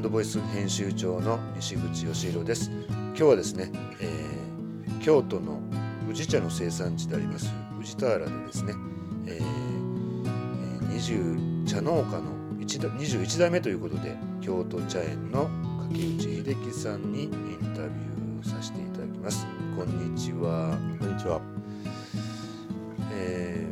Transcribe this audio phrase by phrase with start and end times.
[0.00, 2.70] ンドボイス編集長の西口義弘です。
[2.88, 3.70] 今日はですね、
[4.00, 5.60] えー、京都の
[6.10, 8.72] 宇治茶の生産地であります宇治田原でですね、
[9.26, 12.22] えー、20茶農家の
[12.64, 15.50] 21代目ということで京都茶園の
[15.90, 17.30] 竹内秀樹さんにイン
[17.74, 19.46] タビューさせていただきます。
[19.76, 20.78] こんにちは。
[20.98, 21.42] こんにちは、
[23.12, 23.66] え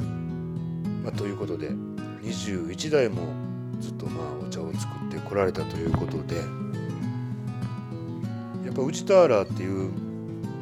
[0.00, 0.04] ー
[1.04, 1.68] まあ、ということで
[2.22, 6.42] 21代もずっとまあお茶を作ってこられたということでや
[8.70, 9.90] っぱ内田原っていう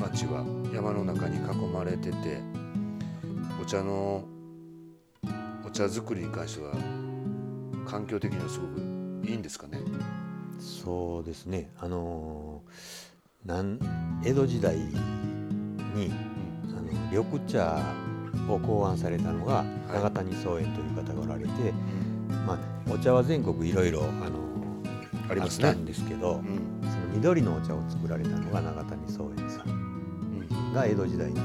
[0.00, 2.40] 町は山の中に囲まれてて
[3.60, 4.24] お茶の
[5.66, 6.72] お茶作りに関しては
[7.86, 8.80] 環境的にはすごく
[9.26, 9.80] いいんですかね？
[10.58, 11.70] そうですね。
[11.78, 12.62] あの
[13.44, 13.78] なん
[14.24, 16.12] 江戸時代に、うん、
[16.76, 17.82] あの緑茶
[18.48, 21.72] を考案されたのが永谷宗園という方がおられて、はい
[22.46, 22.58] まあ、
[22.92, 24.37] お茶は全国いろいろあの
[25.30, 26.44] ありますねんですけど、うん、
[26.82, 31.40] その緑のお茶を作られたのが永谷宗園さんが江戸時代に、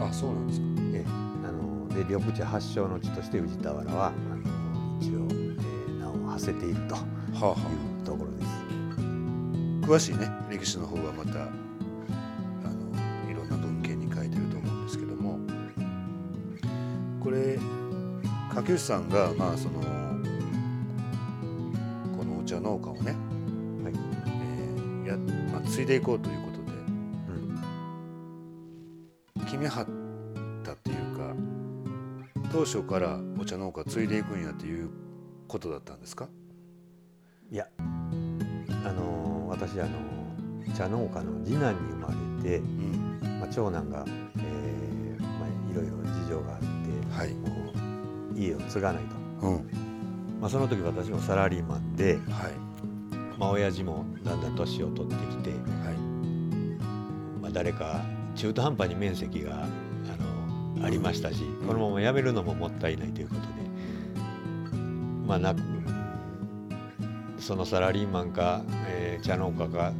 [0.00, 1.04] あそうなんですか、え
[1.46, 8.44] あので緑茶発祥の地として宇治田原はあの一応、えー、名を馳せているというところです。
[8.44, 8.52] は
[8.96, 15.38] あはあ、詳しいね歴史の方はまたあのいろんな文献に書いてると思うんですけども。
[17.28, 17.58] これ
[18.48, 19.88] 掛内さんがまあその茶
[22.78, 23.16] 農家をね、
[23.84, 23.94] はい
[24.26, 25.16] えーや
[25.52, 26.72] まあ、継いでいこうということで、
[29.38, 29.86] うん、決めはっ
[30.64, 31.34] たっていうか
[32.52, 34.90] 当初からお茶農家継いでいくんやっていう
[35.48, 36.28] ことだったんですか？
[37.50, 37.82] いやあ
[38.92, 39.90] の私あの
[40.74, 43.18] 茶農家の次男に生まれて、うん。
[43.40, 46.66] まあ、長男が、えーまあ、いろいろ事情があって、
[47.10, 47.48] はい、も
[48.34, 49.02] う家を継がない
[49.40, 49.46] と。
[49.46, 49.70] うん。
[50.40, 52.67] まあ、その時私もサラリーマンで、はい
[53.38, 55.58] まあ親父もだんだん年を取ってきて、はい
[57.40, 58.02] まあ、誰か
[58.34, 63.46] 中途半端に面積があのありましたし、うん、このまま辞めるのももったいないということで、
[65.26, 65.54] まあな
[67.38, 69.92] そのサラリーマンか、えー、茶農家か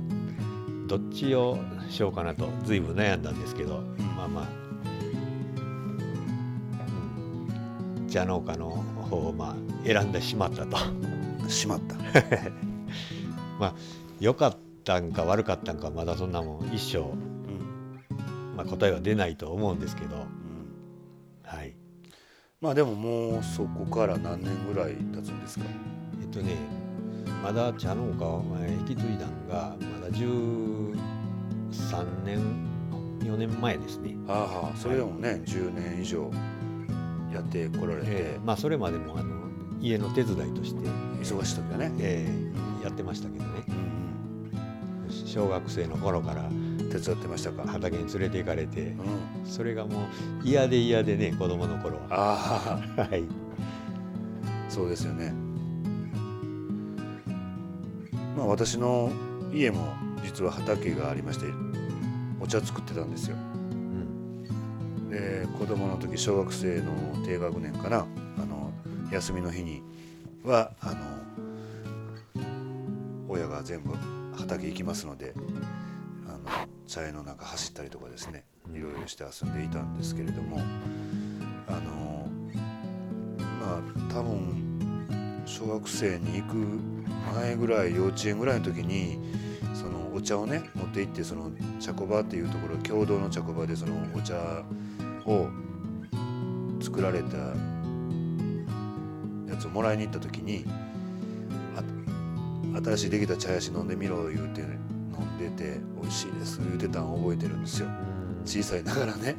[0.86, 4.46] どっちをしようかなと随分悩んだんですけど、うん、まあまあ、
[7.98, 8.70] うん、茶農家の
[9.10, 10.76] 方をまあ選んでしまったと。
[11.48, 11.96] しまった
[13.58, 13.74] まあ
[14.20, 20.24] 良かったんか悪かったんかまだそんなもん一生、うん、まあ、答えは出ないと思うんですけど、うん、
[21.44, 21.74] はい。
[22.60, 25.64] まあでももうそこから何年ぐらい経つんですか？
[26.20, 26.56] えっとね
[27.42, 28.42] まだ茶農家を
[28.80, 30.96] 引き継いだんがまだ13
[32.24, 32.66] 年
[33.20, 34.16] 4年前ですね。
[34.26, 36.30] ああそれでもね、はい、10年以上
[37.32, 39.36] やってこられて、えー、まあそれまでもあの
[39.80, 40.88] 家の手伝いとして。
[41.18, 42.56] 忙しい時はね、えー、
[42.88, 43.72] やってましたけどね、う
[45.08, 46.48] ん、小学生の頃から
[46.90, 47.66] 手伝ってましたか。
[47.66, 50.02] 畑に連れて行かれて、うん、それがもう
[50.42, 52.06] 嫌で嫌でね子供の頃は。
[52.10, 53.24] ああはい。
[54.68, 55.34] そうですよね。
[58.36, 59.12] まあ私の
[59.52, 59.92] 家も
[60.24, 61.46] 実は畑がありまして
[62.40, 66.92] お茶作ってたんですよ、うん、で子供の時小学生の
[67.24, 68.06] 低学年かな。
[69.10, 69.82] 休みの日に
[70.44, 70.96] はあの
[73.38, 73.94] 親が全部
[74.36, 75.32] 畑行きますので
[76.26, 76.38] あの
[76.86, 78.44] 茶園の中走ったりとかですね
[78.74, 80.60] いろいろして遊んでいたんですけれども
[81.68, 82.28] あの
[83.60, 83.80] まあ
[84.12, 86.56] 多分小学生に行く
[87.36, 89.18] 前ぐらい幼稚園ぐらいの時に
[89.74, 94.34] そのお茶をね持って行ってその茶こ場っていうところ共同の茶こ場でそのお茶
[95.26, 95.48] を
[96.80, 97.54] 作られたや
[99.58, 100.64] つをもらいに行った時に
[102.82, 104.78] 新しいできた茶やし飲んでみろ言うて、ね、
[105.18, 107.88] 飲んでて美味しいです言うてたんを覚えてるんですよ。
[108.44, 109.36] 小さいながらね。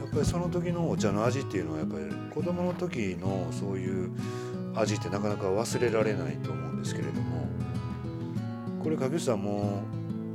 [0.00, 2.04] やっぱりその時のお茶の味っていうのはやっぱり
[2.34, 4.10] 子供の時のそういう
[4.74, 7.46] 味ってなかなか忘れられないと思うんですけれども
[8.82, 9.82] これ掛内さんも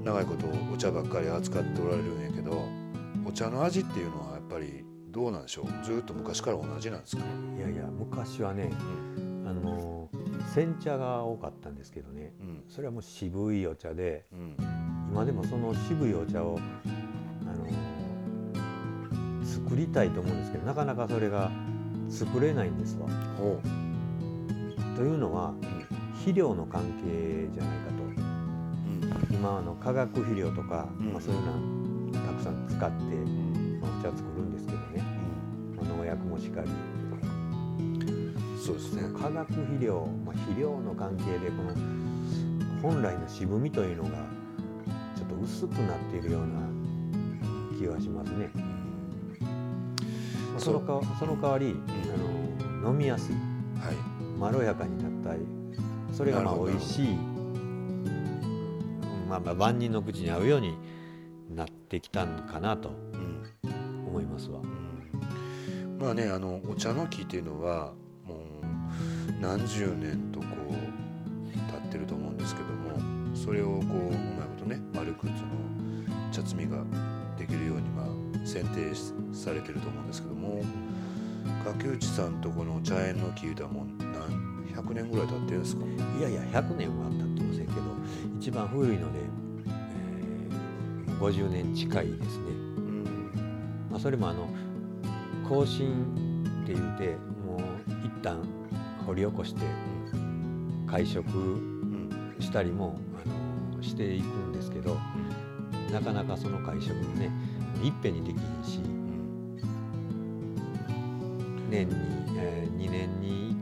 [0.04, 2.68] 長いことお茶ばっかり扱っておられるんやけど
[3.26, 5.86] お茶の味っていうのはやっぱりどうなんでしょう？
[5.86, 7.24] ずっと昔から同じなんですか？
[7.58, 8.72] いやいや昔はね、
[9.18, 9.23] うん、
[10.54, 14.56] 煎茶が多かったんですけどね、うん、それはもう渋いお茶で、うん、
[15.10, 16.60] 今でもその渋いお茶を
[17.42, 17.66] あの
[19.44, 21.50] 作りたいと思うんですけどなかなかそれが
[22.08, 23.08] 作れないんですわ。
[24.96, 25.56] というのは、
[26.14, 27.90] 肥料の関係じゃないか
[29.30, 33.16] と、今の化学肥料とか、まあ、そういうのたくさん使って、
[33.82, 35.04] まあ、お茶作るんですけどね、
[35.98, 36.70] 農薬もしかり
[38.64, 39.02] そうですね。
[39.20, 41.74] 化学肥料、まあ、肥料の関係でこの
[42.82, 44.10] 本来の渋みというのが
[45.18, 46.62] ちょっと薄くなっているような
[47.78, 48.50] 気がしますね。
[50.58, 51.84] そのかその代わり、うん、
[52.80, 53.96] あの飲みやすい、はい、
[54.40, 55.46] まろやかになったり
[56.14, 57.08] それがまあ美味しい、
[59.28, 60.78] まあ、まあ万人の口に合うように
[61.54, 62.92] なってきたんかなと
[64.08, 64.60] 思いますわ。
[64.62, 67.92] うん、まあねあのお茶の木っていうのは
[69.44, 70.74] 何十年とこう
[71.54, 73.90] 経ってると思うんですけどもそれをこううまい
[74.48, 75.40] ことね丸くその
[76.32, 76.82] 茶摘みが
[77.38, 78.96] できるようにまあ選定
[79.34, 80.64] されてると思うんですけども
[81.66, 85.86] 柿内さんとこの茶園の木いうたもう何100年ぐらい経ってるんですか？
[86.20, 87.82] いやいや100年は経ってませんけど
[88.40, 89.20] 一番古いので、
[89.68, 93.04] えー、50年近いですね、うん。
[93.92, 94.48] まあ、それもあの
[95.48, 95.90] 更新
[96.64, 97.62] って言うてもう
[98.06, 98.42] 一旦
[99.14, 99.62] 掘り起こして
[100.88, 101.24] 会食
[102.40, 104.98] したりも、あのしていくんですけど、
[105.92, 107.30] なかなかその会食もね
[107.84, 108.80] いっぺんにできひんし、
[111.70, 111.96] 年に、
[112.38, 113.56] えー、2年に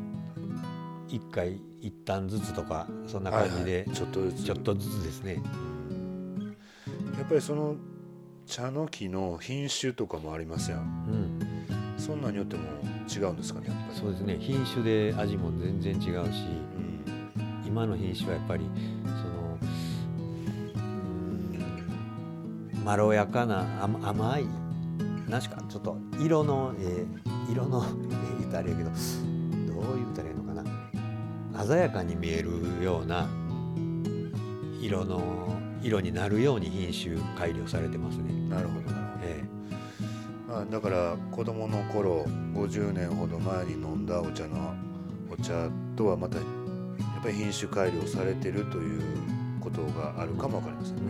[1.10, 4.44] 1回一旦ずつとかそんな感じで、ちょっとずつ。
[4.46, 5.42] ちょっとずつですね。
[7.18, 7.76] やっぱりその
[8.46, 10.84] 茶の木の品種とかもありますやん、う
[11.14, 11.40] ん、
[11.98, 12.64] そんなによっても
[13.14, 14.38] 違うんですかねそうですね。
[14.40, 16.46] 品種で味も全然違うし、
[16.78, 16.80] う
[17.40, 18.70] ん、今の品種はやっぱり
[19.06, 19.58] その
[22.84, 24.46] まろやかな甘い
[25.30, 30.64] 何しかちょっと色の、えー、色の、えー、言ったらあれやけどどう言ったらいいのかな。
[31.66, 32.50] 鮮やかに見える
[32.84, 33.30] ような
[34.82, 35.22] 色の
[35.84, 38.34] 色になるように品種改良されてますね。
[38.50, 39.01] なるほど
[40.62, 42.24] まあ、だから子供の頃
[42.54, 44.76] 50年ほど前に飲んだお茶の
[45.32, 46.46] お茶とはまたやっ
[47.24, 49.02] ぱり品種改良されてるという
[49.60, 51.02] ことがあるかもわかりませんね。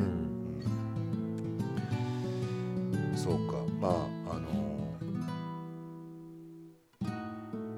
[3.12, 3.92] うん、そうかまあ
[4.36, 4.95] あの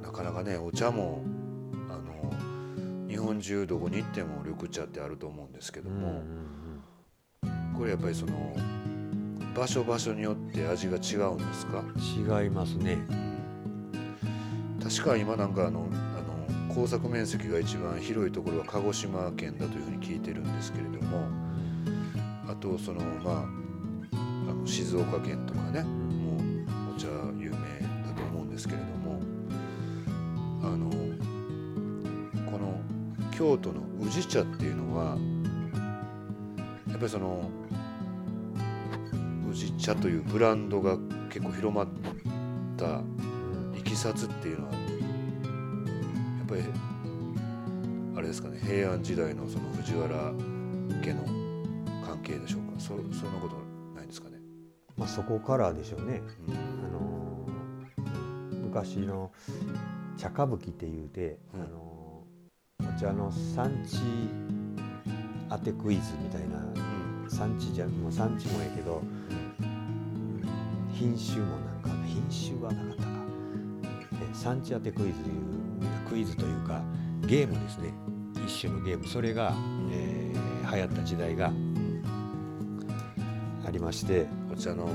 [0.03, 1.23] なかなかねお茶も
[1.89, 6.21] あの日本中どこに行っても緑茶ってあると思うんですけども。
[7.75, 8.55] これやっぱりその
[9.55, 11.83] 場所場所によって味が違うんですか？
[12.41, 12.97] 違いますね。
[14.81, 21.27] 確か今なんかあのあの工作面積が一番広いところは鹿児島県だというふうに聞いてるんですけれども
[22.49, 23.43] あとそのまあ
[24.13, 27.07] あの静岡県とかねもうお茶
[27.37, 27.57] 有名
[28.05, 29.21] だと思うんですけれども
[30.63, 30.89] あの
[32.51, 32.81] この
[33.31, 35.17] 京都の宇治茶っていうのは
[36.89, 37.49] やっぱりその
[39.53, 40.97] 宇治茶というブランドが
[41.29, 41.87] 結構広まっ
[42.75, 43.01] た
[43.77, 44.79] いきさつっていうのはや
[46.43, 46.63] っぱり
[48.17, 50.33] あれですかね平安時代のその藤原
[51.05, 51.23] 家の
[52.03, 52.79] 関係でしょうか？
[52.79, 53.55] そそんなこと
[53.95, 54.39] ないですかね？
[54.97, 56.23] まあ、そこからでしょうね。
[56.47, 56.57] うん、あ
[56.91, 57.47] の
[58.63, 59.31] 昔の
[60.17, 62.25] 茶歌舞伎っていうて、うん、あの
[62.95, 63.99] お茶の産地
[65.49, 66.61] 当てクイズみたいな、う
[67.27, 69.03] ん、産地じゃもう産地もええけど、
[70.93, 73.09] 品種もなんか品種はなかったか。
[74.33, 75.35] 産地当てクイズという
[76.07, 76.81] クイズというか
[77.21, 77.93] ゲームですね。
[78.45, 79.07] 一種のゲーム。
[79.07, 79.53] それが、
[79.91, 81.51] えー、流行った時代が
[83.65, 84.89] ありましてお茶の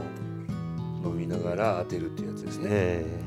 [1.05, 3.21] 飲みながら当てるっていうやつですね、え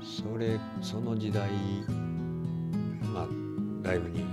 [0.00, 1.50] ー、それその時代
[3.12, 3.26] まあ
[3.82, 4.24] だいぶに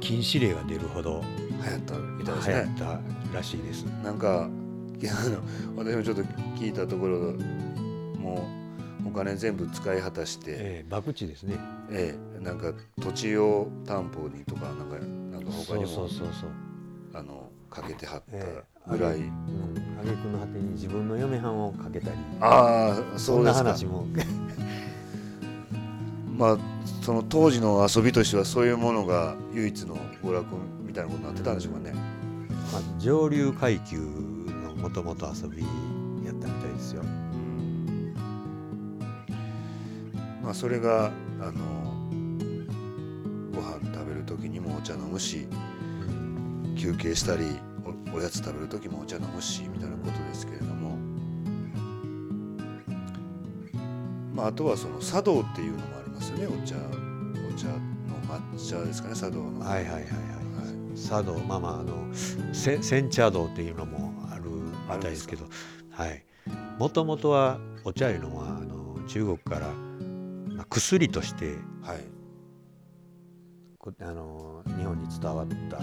[0.00, 1.24] 禁止令が出るほど
[1.64, 2.54] 流行ったみたいですね。
[2.78, 3.00] 流行っ
[3.32, 3.84] たらしいです。
[3.84, 4.48] なんか
[5.00, 5.40] いやあの
[5.76, 6.22] 私もちょっと
[6.58, 7.34] 聞いたところ
[8.18, 8.48] も
[9.04, 11.58] うお金全部使い果たして、ええ、博打ですね。
[11.90, 14.98] ええなんか土地を担保にとかなんか
[15.30, 16.50] なんか他にもそうそうそう
[17.14, 18.22] あのかけてはっ
[18.86, 19.32] たぐらい、ええ、うん、
[20.00, 22.16] 挙句の果てに自分の嫁はんをかけたり。
[22.40, 23.64] ああそうですか。
[23.64, 24.06] 話も。
[26.36, 26.58] まあ
[27.02, 30.46] その当時の遊びとしてはそういうものが唯一の娯楽
[30.96, 31.92] たいなことになってたんでしょうかね。
[32.72, 35.62] まあ、上流階級のもともと遊び
[36.24, 37.02] やったみたいですよ。
[40.42, 41.10] まあ、それが
[41.40, 41.96] あの
[43.52, 45.48] ご飯食べる時にもお茶飲むし
[46.78, 47.44] 休憩したり
[48.14, 50.96] おやつ食べる時もお茶飲むしみたいなことですけれども、
[54.34, 57.80] まあ、あとはその茶道っていうのもありますよねお茶お茶の
[58.28, 59.60] 抹茶ですかね茶道の。
[59.60, 60.06] はいはいはいは
[60.42, 60.45] い
[60.96, 62.08] 茶道まあまああの
[62.52, 65.44] 煎茶道っていうのもあるみたいですけど
[65.90, 66.24] はい。
[66.78, 69.68] もともとはお茶いうのはあの中国から、
[70.54, 72.04] まあ、薬として、はい、
[74.00, 75.78] あの日本に伝わった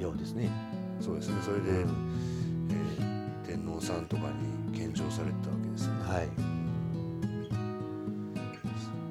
[0.00, 0.48] ようですね。
[1.00, 1.34] そうですね。
[1.42, 4.22] それで、うん、えー、天皇さんとか
[4.70, 6.02] に献上されたわけですよね。
[6.04, 6.28] はい。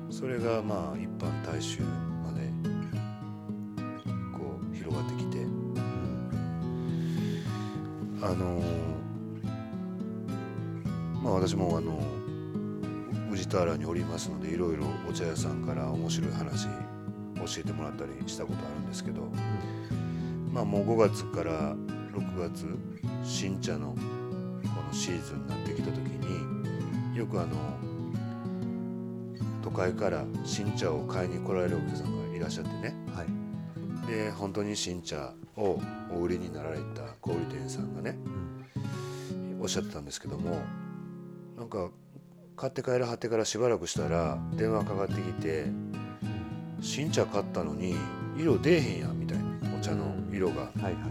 [0.09, 1.81] それがまあ一般大衆
[8.23, 8.61] あの
[11.23, 11.99] まあ私もあの
[13.31, 16.71] 宇治田原におりますのでいろいろお茶屋さんから面白い話教
[17.59, 19.21] えてもらったりしたことあるんですけど、
[20.53, 21.75] まあもう5月から
[22.13, 22.77] 6月
[23.23, 23.97] 新茶のこ
[24.87, 27.55] のシーズンになってきた時によくあの
[29.63, 32.90] 都会から新茶を買いに来られるお客さんがいらっしゃってね、
[34.11, 35.79] で本当に新茶を
[36.13, 38.17] お売りになられた小売店さんがね、
[39.55, 40.57] うん、おっしゃってたんですけども
[41.57, 41.89] なんか
[42.57, 45.67] 買って帰らはってからしばらくしたら電話かかってきて
[46.81, 47.95] 「新茶買ったのに
[48.37, 49.45] 色出えへんやん」みたいな
[49.77, 50.55] お茶の色が。
[50.55, 51.01] はいはいはい。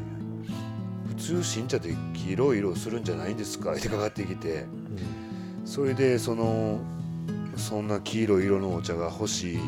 [1.09, 4.65] 普通新茶って黄色い色するんじゃないんですかってかかってきて、
[5.67, 6.81] それでその
[7.57, 9.59] そんな黄色い色のお茶が欲しい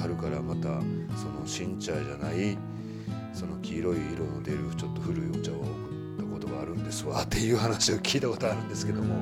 [0.00, 0.80] はるからまた
[1.16, 2.56] その新茶じゃない
[3.34, 5.66] その黄色い色の出るちょっと古いお茶を送っ
[6.18, 9.14] たことがあるんですわっていう話を聞いたことあるんですけども。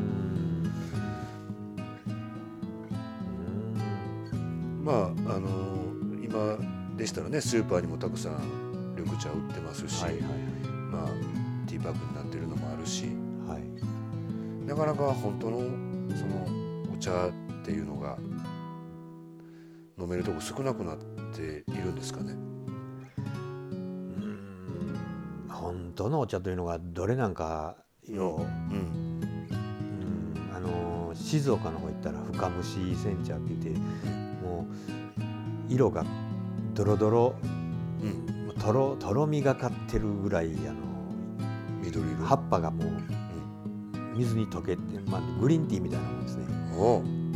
[4.85, 5.49] まああの
[6.23, 6.57] 今
[6.97, 10.31] でしたらねスーパーにもたくさん緑茶売ってますし、はいはいはい、
[10.91, 11.09] まあ
[11.67, 13.05] ティーバッグになってるのもあるし、
[13.47, 15.59] はい、なかなか本当の
[16.17, 17.33] その茶っ
[17.65, 18.17] ていうのが
[20.01, 20.97] 飲めるとこ少なくなっ
[21.35, 22.33] ているんですかね。
[22.33, 22.37] う
[24.21, 25.49] ん。
[25.49, 27.77] 本当のお茶というのがどれなんか
[28.09, 33.81] よ、うん、うん、あの静岡の方行ったら深蒸し煎茶って言って
[34.43, 34.67] も
[35.69, 36.05] う色が
[36.75, 37.35] ドロドロ、
[38.03, 40.89] うん、とろとろみがかってるぐらいあの
[41.83, 42.25] 緑色。
[42.25, 42.89] 葉っぱがもう、
[44.17, 46.45] 水に溶けて、まあ、グリーンティーみたいなもんですね。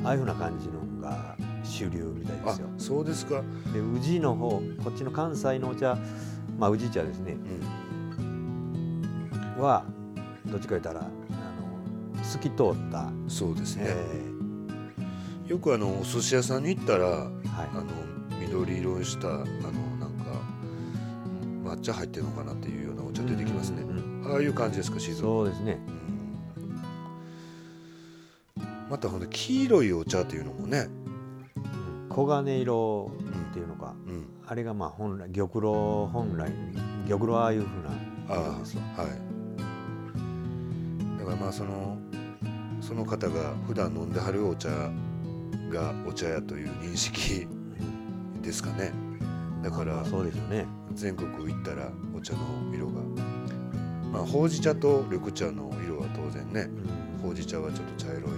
[0.04, 1.36] ああいうふうな感じのが
[1.72, 2.68] 主流みたいですよ。
[2.78, 3.42] そうですか。
[3.72, 5.98] で宇治の方こっちの関西のお茶
[6.58, 7.36] まあ宇治茶ですね、
[9.56, 9.84] うん、は
[10.46, 13.10] どっちか言ったらあの透き通った。
[13.26, 17.30] そうですね、えー、よくあのお寿司屋さんに行ったら、はい、
[17.72, 17.84] あの
[18.40, 19.44] 緑色したあの
[19.98, 20.32] なんか
[21.64, 25.78] 抹茶入ってるのかなっていうようなお茶出てきますね、うんうん、ああいう感じですか静岡そうですね、
[28.90, 31.01] またほんで黄色いお茶っていうのもね、うん、
[32.14, 33.10] 黄金色
[33.50, 36.52] っていうのか、うん、あれがまあ本来玉露本来
[37.08, 37.90] 玉露ああいうふうな
[38.28, 39.06] 色ですわはい。
[41.18, 41.98] だからまあその
[42.80, 44.68] その方が普段飲んではるお茶
[45.70, 47.46] がお茶屋という認識
[48.42, 48.92] ですかね。
[49.62, 50.66] だからそうですよね。
[50.94, 52.40] 全国行ったらお茶の
[52.72, 52.92] 色が。
[54.12, 56.68] まあほうじ茶と緑茶の色は当然ね、
[57.22, 58.30] ほうじ茶はちょっと茶色い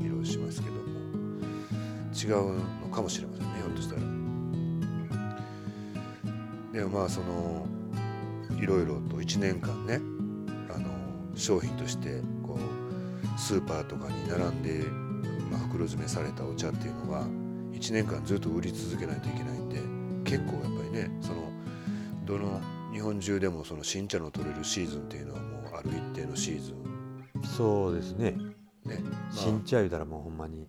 [0.00, 0.69] 色しますけど。
[0.69, 0.69] も
[2.22, 4.00] 違うのかもしれませんねひょっとしたら。
[6.72, 7.66] でもまあその
[8.60, 10.00] いろいろと1年間ね
[10.74, 10.88] あの
[11.34, 14.84] 商品としてこうスーパーとかに並んで、
[15.50, 17.22] まあ、袋詰めされたお茶っていうのは
[17.72, 19.80] 1年間ずっと売り続けないといけないんで
[20.30, 21.50] 結構やっぱりねその
[22.24, 22.60] どの
[22.92, 27.44] 日本中でもその新茶の取れるシーズンっていうのはもうある一定のシーズン。
[27.44, 28.36] そうですね。
[28.84, 28.98] ね、
[29.30, 30.66] 新茶言うたらもうほんまに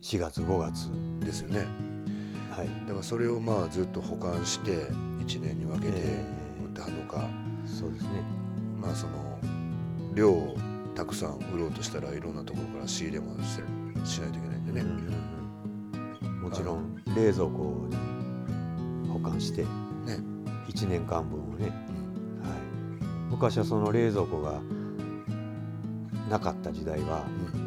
[0.00, 0.90] 4月5月
[1.24, 1.66] ですよね。
[2.50, 6.00] はい、だからそれをまあずっと保管して1年に分けて
[6.62, 7.28] 売ってはんのか、
[7.64, 8.22] えー、そうですね。
[8.80, 9.38] まあその
[10.14, 10.56] 量を
[10.94, 13.60] たくさん売ろうとしたらいろんなところから仕入れもし
[14.04, 17.88] しないといけないんでね、うんうん、もちろん冷蔵庫
[19.02, 19.68] に保管して、ね、
[20.68, 21.72] 1年間分をね、
[22.42, 22.58] うん、はい、
[23.30, 24.60] 昔はその冷蔵庫が
[26.28, 27.24] なかった時代は、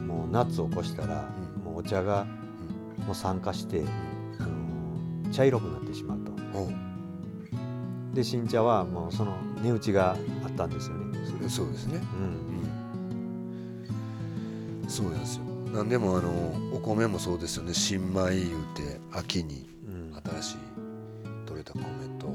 [0.08, 1.28] もう夏を越したら、
[1.76, 2.26] お茶が
[3.06, 3.84] もう酸化して、
[4.40, 6.32] あの茶色くなってしまうと。
[8.14, 10.16] で新茶はもうその値打ちがあ
[10.48, 11.18] ったんですよね。
[11.48, 12.02] そうですね。
[14.84, 15.44] うん、そうなんですよ。
[15.74, 16.30] 何でもあの
[16.74, 17.74] お米もそうですよね。
[17.74, 19.70] 新米言うて秋に
[20.26, 20.58] 新しい
[21.46, 21.82] 取れた米
[22.20, 22.28] と、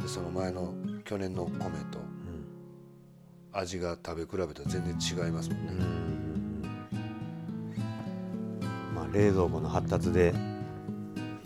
[0.00, 0.72] でその前の
[1.04, 1.50] 去年の米
[1.90, 1.98] と
[3.52, 5.72] 味が食べ比べたら全然違いますもんね。
[5.72, 5.86] まあ、
[9.12, 10.34] 冷蔵庫の発達で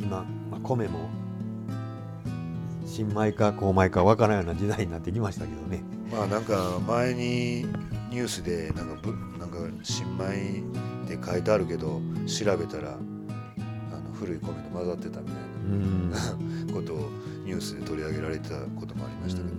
[0.00, 1.08] 今、まあ、米も
[2.86, 5.82] 新米か高米か分からんような時代になってきましたけどね。
[6.12, 7.62] まあなんか前に
[8.10, 10.62] ニュースでなんかぶなんか新米
[11.08, 15.36] で書いてあるけど調べたらあの古い米と混ざってたみたい
[16.68, 17.10] な ことを
[17.44, 19.54] ニュースで取り上げられてたこともありましたけど、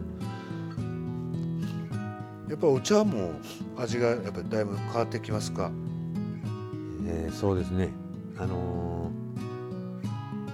[2.50, 3.33] やっぱお茶も
[3.77, 5.71] 味がやっぱだいぶ変わってきますか、
[7.05, 7.89] えー、そうですね。
[8.38, 9.12] あの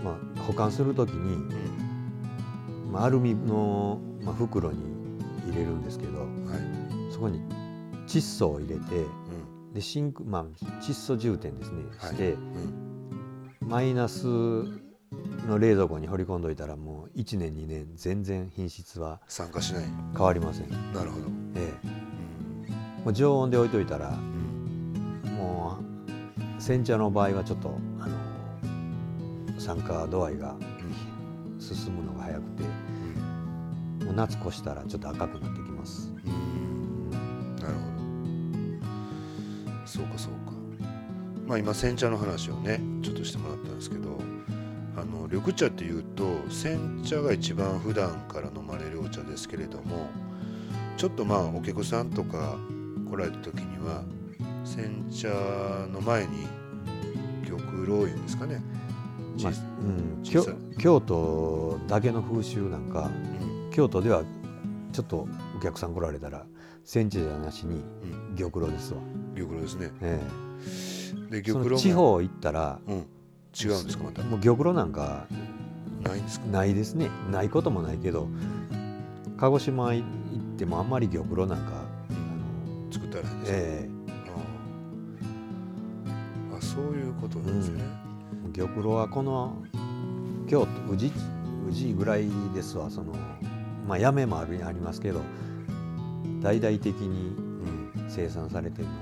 [0.01, 4.79] ー、まあ保管する時に、うん、まあ、アルミの、まあ、袋に
[5.47, 7.41] 入れるんですけど、はい、そこに
[8.07, 10.45] 窒素を入れて、うん、で真まあ、
[10.81, 12.37] 窒素充填ですね、して、う
[13.65, 14.25] ん、マイナス
[15.47, 19.85] の冷蔵庫に放り込んどいたらもう1年2年全然品質は酸化しない。
[20.13, 20.69] 変わりません。
[20.93, 24.11] なるほど、ええ、もう常温で置いといたら、
[25.37, 25.90] もう
[26.61, 30.55] 煎茶の場合はちょっとあの酸化度合いが
[31.59, 32.63] 進むのが早くて、
[34.05, 36.13] もう夏越したらちょっと赤くなってきます。
[37.59, 37.81] なるほ
[39.81, 39.87] ど。
[39.87, 40.51] そうかそうか。
[41.47, 44.19] まあ今煎茶の話をねちょっとしてもらったんですけど
[44.97, 50.09] あの緑茶っていうと煎茶が一番普段から飲まれるお茶ですけれども
[50.95, 52.55] ちょっとまあお客さんとか
[53.09, 54.03] 来られた時には
[54.71, 55.27] 煎茶
[55.91, 56.47] の前に
[57.45, 58.63] 玉露湯ですかね、
[59.43, 60.23] まあうん、
[60.77, 63.11] 京都だけの風習なんか、
[63.41, 64.23] うん、京都では
[64.93, 66.45] ちょっとお客さん来られたら
[66.85, 67.83] 煎茶じゃなしに
[68.37, 69.01] 玉露ですわ、
[69.35, 70.21] 玉露ですね、え
[71.29, 74.23] え、で玉露地方行ったら、うん、違うんですかまた？
[74.23, 75.27] もう玉露なんか
[76.01, 76.47] ないんですか？
[76.47, 77.09] ないですね。
[77.29, 78.29] ないこともないけど
[79.37, 80.05] 鹿児島行っ
[80.57, 81.91] てもあんまり玉露なんか
[83.05, 83.90] ったらですえー、
[87.21, 87.83] ことなんですね、
[88.45, 89.55] うん、玉露はこの
[90.49, 91.11] 京都宇治
[91.69, 93.13] 宇治ぐらいですわその
[93.87, 95.21] まあ屋根もありありますけど
[96.41, 97.35] 大々的に、
[98.09, 98.99] 生産されてるのは。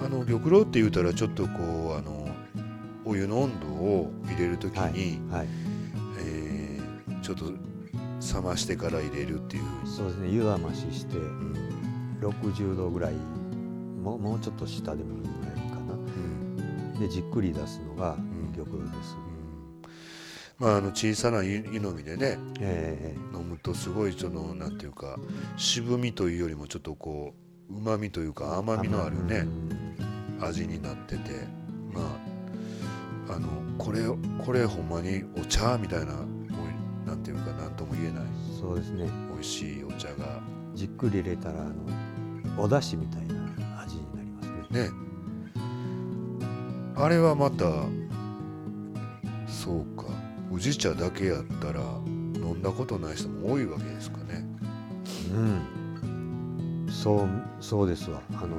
[0.00, 2.26] あの玉露って言うたらちょっとこうあの
[3.04, 5.48] お湯の温度を入れる時に、はいはい、
[6.20, 9.62] えー、ちょっと冷ましてから入れるっていう。
[9.84, 11.78] そうですね湯冷ましして、うん。
[12.20, 13.14] 60度ぐらい
[14.02, 15.27] ももうちょっと下でもいい
[16.98, 18.16] でじっくり出すのが
[18.56, 19.16] 玉露です、
[20.60, 25.18] うん、まあ、あの小さな湯飲みでね、えー、飲むとすごいそのなんていうか
[25.56, 27.34] 渋みというよりもちょっとこ
[27.70, 29.46] ううまみというか甘みのあるね、
[30.40, 31.30] 味になってて
[31.92, 32.00] ま
[33.28, 34.00] ああのこれ
[34.44, 36.14] これほんまにお茶みたいな
[37.06, 38.24] なんていうか何とも言えない
[38.60, 39.08] そうですね。
[39.32, 40.40] 美味しいお茶が
[40.74, 44.82] じっくり入れたらあのお出汁みたいな味になりますね。
[44.82, 45.07] ね
[47.00, 47.64] あれはまた
[49.46, 50.06] そうか
[50.50, 51.80] 宇治茶だけやったら
[52.34, 54.44] 飲んだことない人も多いわけですかね。
[55.32, 57.28] うんそう
[57.60, 58.56] そうですわあの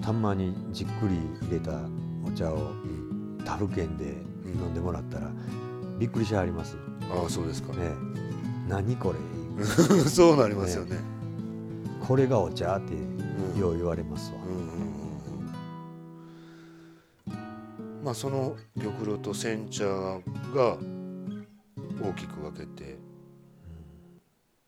[0.00, 1.16] たまにじっくり
[1.46, 1.72] 入れた
[2.26, 2.72] お茶を
[3.44, 4.04] 他府県で
[4.46, 5.30] 飲んでもらったら、
[5.98, 6.76] びっくりしはります。
[7.10, 7.74] ああそうですか。
[7.74, 7.90] ね
[8.68, 9.64] 何これ
[10.08, 10.96] そうなりますよね。
[10.96, 11.00] ね
[12.00, 12.94] これがお茶って
[13.58, 14.38] よう言われますわ。
[18.04, 20.76] まあその玉露と煎茶が
[22.02, 22.98] 大きく分けて、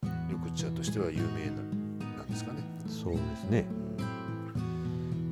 [0.02, 1.50] 緑茶としては有名
[2.16, 2.62] なんですかね。
[2.88, 3.66] そうですね。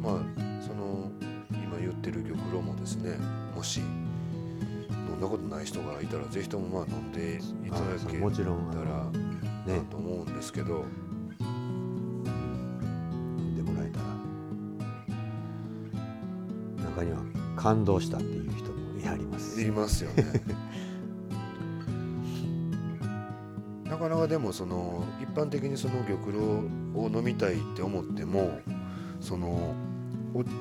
[0.03, 0.15] まあ
[0.61, 1.11] その
[1.51, 3.17] 今言ってる玉露もですね
[3.57, 8.25] もし飲んだことない人がいたらぜひともまあ飲んでいただけた
[8.85, 9.07] ら
[9.67, 10.85] なと思うんですけど。
[17.65, 19.63] 感動したっていう人もいはります。
[19.63, 20.25] いますよね。
[23.89, 26.43] なかなかでもその一般的にその玉露
[26.95, 28.59] を飲みたいって思っても
[29.19, 29.75] その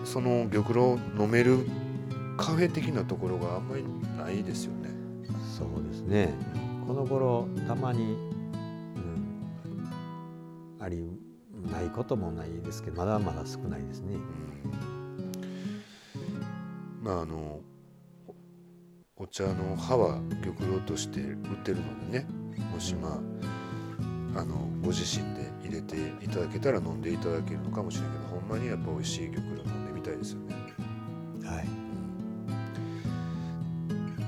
[0.06, 1.68] その玉露を飲める
[2.38, 3.84] カフェ的なところがあんまり
[4.18, 4.90] ないですよね。
[5.58, 6.34] そうですね。
[6.88, 8.18] この頃たまに、うん、
[10.80, 11.04] あり
[11.70, 14.20] ないこともないですけどまだまだ少ないですね、う
[14.90, 14.93] ん
[17.04, 17.60] まああの
[19.18, 22.26] お茶の葉は玉露として売ってるのでね
[22.74, 23.10] もしま
[24.36, 30.56] ああのご自身で入れていただけたら飲んでいただけるのかもしれないけどほんまにやっぱ美味しい玉露飲んでみたいですよね。
[31.46, 31.68] はい、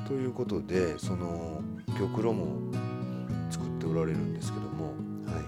[0.08, 1.62] ということでその
[1.98, 2.58] 玉露も
[3.50, 4.88] 作っておられるんですけども、
[5.26, 5.42] は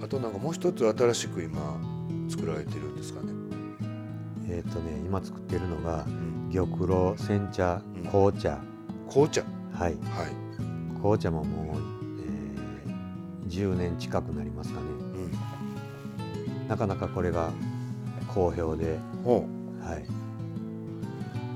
[0.00, 1.78] い、あとなんかもう一つ新しく今
[2.28, 3.32] 作られてるんですかね。
[4.48, 6.25] えっ、ー、とね今作ってるのが、うん
[6.56, 8.58] 玉露煎茶紅茶、
[9.10, 9.44] 紅茶？
[9.74, 9.96] はい、はい、
[10.96, 11.82] 紅茶ももう、
[12.20, 14.86] えー、10年近くなりますかね、
[16.66, 17.50] なかなかこれが
[18.28, 20.06] 好評で、はい、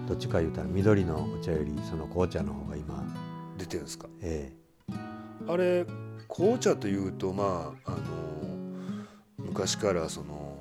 [0.07, 3.03] どっちか言うたら緑のお茶よりその紅茶の方が今
[3.57, 4.07] 出てるんですか？
[4.21, 4.93] ええ。
[5.49, 5.87] あれ
[6.29, 7.97] 紅茶というとまああの
[9.39, 10.59] 昔からその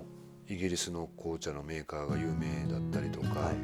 [0.47, 3.55] イギリスの紅茶のメーカーが有名だったりとか、はいはい、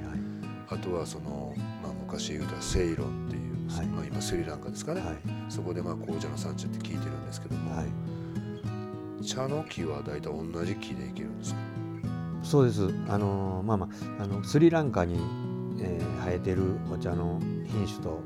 [0.69, 5.17] あとはその、まあ、昔言うたらセイロンっていう、はい、まあ、今スリランカですかね、はい、
[5.49, 11.59] そこでまあ紅茶の産地って聞いてるんですけども、はい、茶の木は大体同じ木でいけるんですか？
[12.43, 12.89] そうです。
[13.07, 15.19] あのまあまああのスリランカに、
[15.79, 18.21] えー、生えてるお茶の品種と、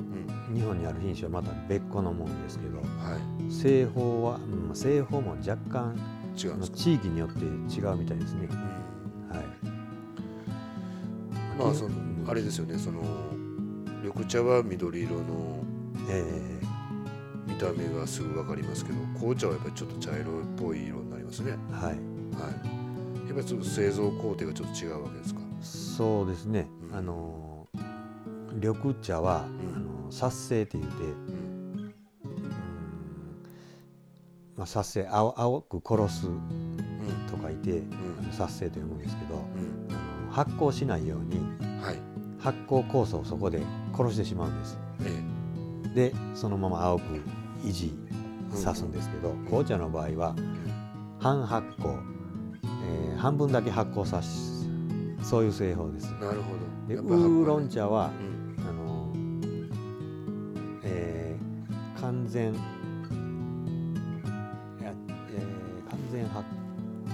[0.49, 2.85] うん、日本にある品種はまた別個のもんですけど、は
[3.47, 5.97] い、製法は、うん、製法も若干
[6.37, 7.47] 違う地域によって違
[7.85, 8.47] うみたいですね。
[8.49, 9.45] うん、はい。
[11.57, 11.95] まあその、
[12.29, 13.01] あれですよねその
[14.03, 15.63] 緑茶は緑色の、
[16.09, 21.57] えー、見た目がすぐ分かりますけど紅茶はやっぱりちょっと茶色っぽい色になりますね。
[21.71, 21.89] はい。
[21.89, 21.95] はい。
[23.27, 25.41] やっぱりちょっと製造工程がちょっと違うわけですか？
[25.61, 26.67] そうですね。
[26.89, 27.67] うん、あの
[28.53, 30.93] 緑茶は、うん、あの殺生って言って。
[34.55, 36.27] まあ、殺生青青く殺す
[37.31, 41.68] と書いて、うん、殺生と読むんですけど、うん、あの発酵しないように、はい、
[42.39, 43.61] 発酵酵素をそこで
[43.95, 44.77] 殺してしまうんです。
[45.03, 45.23] え
[45.85, 47.03] え、でそのまま青く
[47.63, 47.93] 維持
[48.53, 50.35] さすんですけど、うん、紅茶の場合は
[51.19, 51.99] 半発酵、
[52.63, 54.67] えー、半分だけ発酵さす
[55.21, 56.11] そういう製法です。
[56.13, 56.59] なるほど。
[56.87, 58.09] でウーロン茶は、
[58.59, 59.13] あの
[60.83, 62.53] えー、完全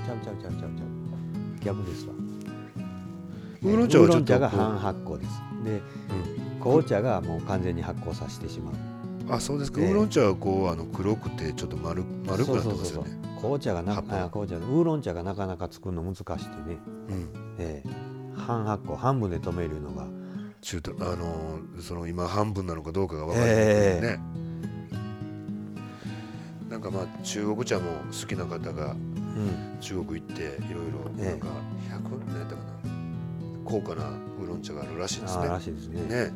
[0.06, 0.70] ちゃうちゃうちゃうちゃうちゃう。
[1.62, 2.14] 逆ですわ
[3.66, 5.42] ウーロン茶はちょっとが半発酵です。
[5.64, 5.82] で、
[6.54, 8.74] うん、紅茶がもう完全に発酵させてしまう。
[9.28, 14.56] あそうですか、ウーロン茶はこうあの黒くてちょっと丸丸くなってますよね紅茶がなあ紅茶。
[14.56, 16.46] ウーロン茶がなかなか作るの難しくてね、
[17.10, 17.30] うん。
[17.58, 20.06] えー、半発酵半分で止めるのが。
[20.62, 23.66] 中途あのー、その今半分なのかどうかが分かりませんね、
[24.02, 28.96] えー、なんかまあ中国茶も好きな方が
[29.80, 31.48] 中国行っていろいろなんか
[31.88, 32.75] 100何やったかな
[33.66, 35.48] 高価なウーロン茶があるらしいですね。
[35.48, 36.02] らしいですね。
[36.08, 36.32] ね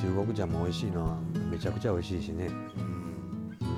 [0.00, 1.18] 中国茶も美味しいのは
[1.50, 2.46] めちゃくちゃ美味しいしね。
[2.46, 3.74] うん、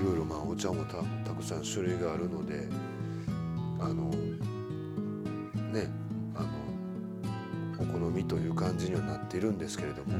[0.00, 2.66] いろいろまあお茶もたたくさん種類があるので
[3.78, 4.10] あの
[5.72, 5.88] ね
[6.34, 6.48] あの
[7.78, 10.18] お好みという感じにはなっているんですけれども、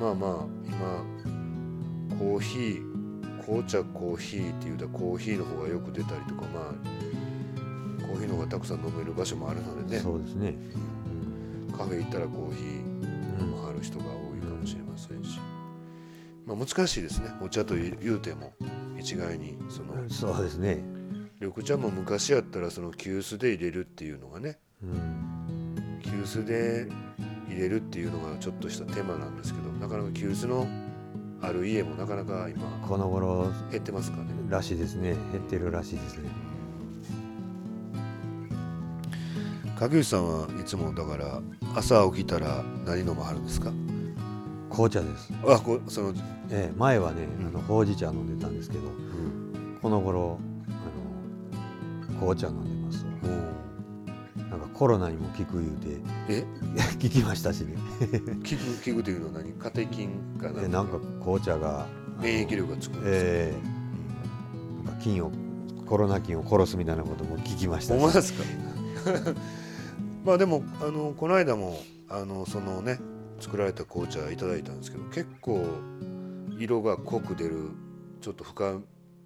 [0.00, 2.92] まあまあ今コーヒー
[3.44, 7.11] 紅茶コーヒーっていうとコーヒーの方がよく出たりとかまあ
[8.12, 10.02] コーヒーの方がたくさん飲める場所もあるのでね。
[10.02, 10.54] そうですね、
[11.70, 15.40] うん、カフェ行ったらコーヒーもある人が多いかもしれませんし、
[16.46, 17.30] まあ、難しいですね。
[17.40, 18.52] お茶というても
[18.98, 20.84] 一概にそのそうですね。
[21.40, 26.86] 緑茶も昔やったらその急須で入れるっていうのがね、うん、急須で
[27.48, 30.66] 入れるっていうのがちょっとした手間なんですけどなかなか急須の
[31.40, 34.26] ある家もなかなか今この頃減ってますかね。
[34.50, 35.16] らしいですね。
[35.32, 36.28] 減ってるらしいですね
[39.82, 41.40] 影内さんはいつもだから
[41.74, 43.72] 朝起きたら何飲まはるんですか？
[44.70, 45.32] 紅茶です。
[45.46, 46.14] あこその、
[46.50, 53.04] ええ、前はね、あのほうじ茶飲んでたんですけど、うん、この頃あの紅茶飲んでます。
[54.50, 56.44] なんかコロナにも効く言うてえ？
[56.98, 57.74] 聞きましたしね。
[58.00, 59.52] 効く効くというのは何？
[59.54, 60.50] カテキンか？
[60.50, 61.86] ななんか紅茶が
[62.20, 65.30] 免疫力がつくんですえー、うん、なんか菌を
[65.86, 68.12] コロナ菌を殺すみたいなことも聞きましたし。
[68.14, 68.42] ですか？
[70.24, 72.98] まあでもあのこの間もあのそのね
[73.40, 75.64] 作られた紅茶いただいたんですけど結構
[76.58, 77.70] 色が濃く出る
[78.20, 78.80] ちょっと深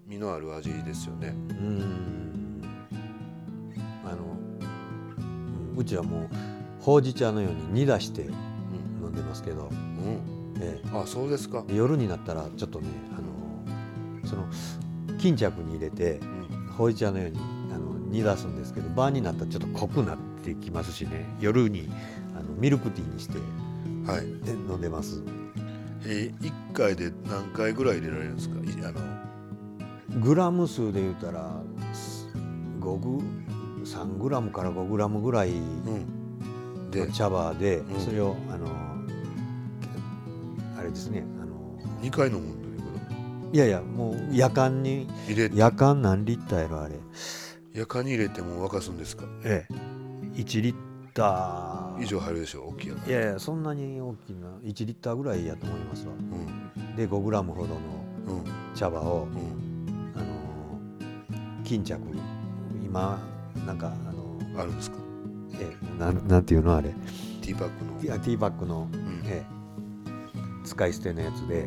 [0.07, 1.29] みのある味ですよね。
[1.29, 2.63] うん。
[4.05, 4.37] あの
[5.77, 6.29] うちはもう
[6.81, 10.57] ほうじ茶のように煮出して飲んでますけど、うん。
[10.61, 11.65] ええ、あそうですか。
[11.69, 14.47] 夜になったらちょっとねあのその
[15.19, 17.39] 巾着に入れて、うん、ほうじ茶のように
[17.75, 20.19] あの煮出すんですけど晩になったらちょっと濃くなっ
[20.55, 21.25] てきますしね。
[21.41, 21.89] 夜に
[22.39, 23.39] あのミルクティーにして、
[24.11, 24.25] はい、
[24.71, 25.23] 飲んでます。
[26.05, 28.57] えー、1回で何回ぐらい入れられるんですか？
[28.89, 30.21] あの。
[30.21, 31.61] グラム数で言うたら
[32.81, 33.21] 5グ
[33.85, 35.51] 3グラムから5グラムぐらい。
[36.93, 38.67] の茶葉で、うん、それをあの
[40.79, 41.79] あれですねあの。
[42.01, 42.67] 2回飲むんだ
[43.53, 46.95] いやいやもう夜間に入れ夜間何リッターやろあれ。
[47.75, 49.25] 夜間に入れても沸かすんですか？
[49.45, 49.75] ええ
[50.37, 50.75] 1リッ
[51.15, 52.03] ター。
[52.03, 56.17] 以上入るでしょ大きいやいやいやそんなに大きな1リッターぐらいやと思いますわ、う
[56.79, 57.81] ん、で5グラムほどの
[58.75, 59.67] 茶葉を、うん。
[61.65, 62.01] 巾着
[62.85, 63.19] 今
[63.67, 64.99] なんかあのあるんですか？
[65.59, 66.91] えなんなんていうのあれ？
[67.41, 68.01] ティーバッグの。
[68.01, 69.45] ティーバッグの、うん、え
[70.65, 71.67] 使い捨てのやつで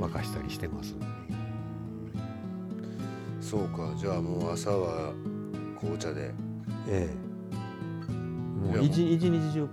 [0.00, 0.96] 沸かしたりしてます、
[3.42, 3.92] そうか。
[3.98, 5.12] じゃあもう朝は
[5.78, 6.32] 紅茶で
[6.88, 7.28] ええ。
[8.74, 9.68] もう一一日中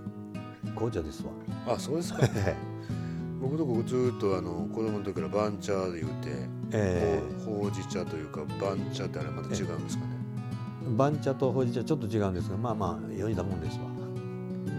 [0.74, 1.74] 紅茶ですわ。
[1.74, 2.20] あそうですか。
[3.40, 10.10] 僕とこずっとあの子供の時から番茶で言うて、えー、ほうじ茶というか番茶ってあれまた違うんですかね。
[10.96, 13.96] 番茶とほうじ茶ちょっと違うんですがまあまあ良いだもんですわ。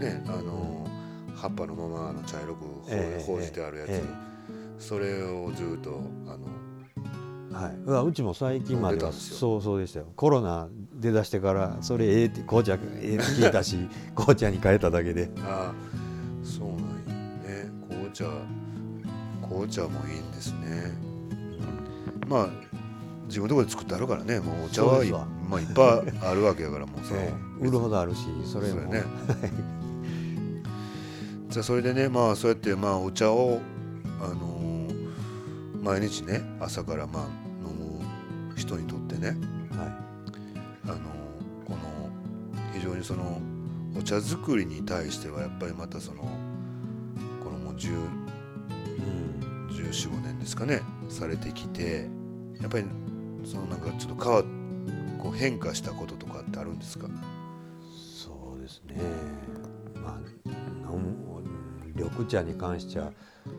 [0.00, 0.86] ねあの、
[1.34, 4.04] 葉っぱのままの茶色くほ,、えー、ほうじてあるやつ、えー、
[4.78, 6.46] それをずっとあの
[7.50, 10.06] はい、うちも最近まではそうそうでしたよ。
[10.14, 10.68] コロナ
[10.98, 15.30] 出だしてからそれええって紅茶ええって聞いたし 紅茶に変えただけで。
[15.40, 15.74] ああ
[16.44, 17.70] そうなんやね。
[17.88, 18.24] 紅茶
[19.42, 20.92] 紅茶もいいんですね、
[22.22, 22.48] うん、まあ
[23.26, 24.40] 自分のところで作ってあるからね。
[24.40, 27.32] もうお茶はいまあ、いっぱいあるわけやからもうさ、 え
[27.62, 28.82] え、売るほどあるしそれも。
[28.92, 29.02] ね。
[31.48, 33.60] じゃあそれでねまあそうやってまあお茶を
[34.20, 37.22] あのー、毎日ね朝からまあ
[37.66, 39.36] 飲む人にとってね、はい、
[40.88, 40.98] あの、
[41.66, 42.10] この
[42.72, 43.40] 非常にその
[43.96, 46.22] お茶作りに対してはやっぱりまたその
[47.42, 52.08] このもう10、うん、1415年ですかねされてきて
[52.60, 52.84] やっぱり
[53.44, 54.42] そのなんかちょっと変わ
[55.18, 57.08] こう変化したこととかってあるんですか？
[58.24, 58.96] そうですね。
[59.96, 60.18] まあ
[61.94, 63.12] 緑茶に関しては、
[63.46, 63.52] うん、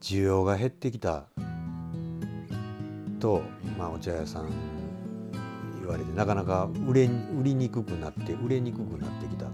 [0.00, 1.26] 需要が減ってきた
[3.20, 3.42] と、
[3.78, 4.48] まあ、お茶屋さん
[5.88, 9.52] 言われてなかなか売れ売りにくくなって売れにくくなってきたと。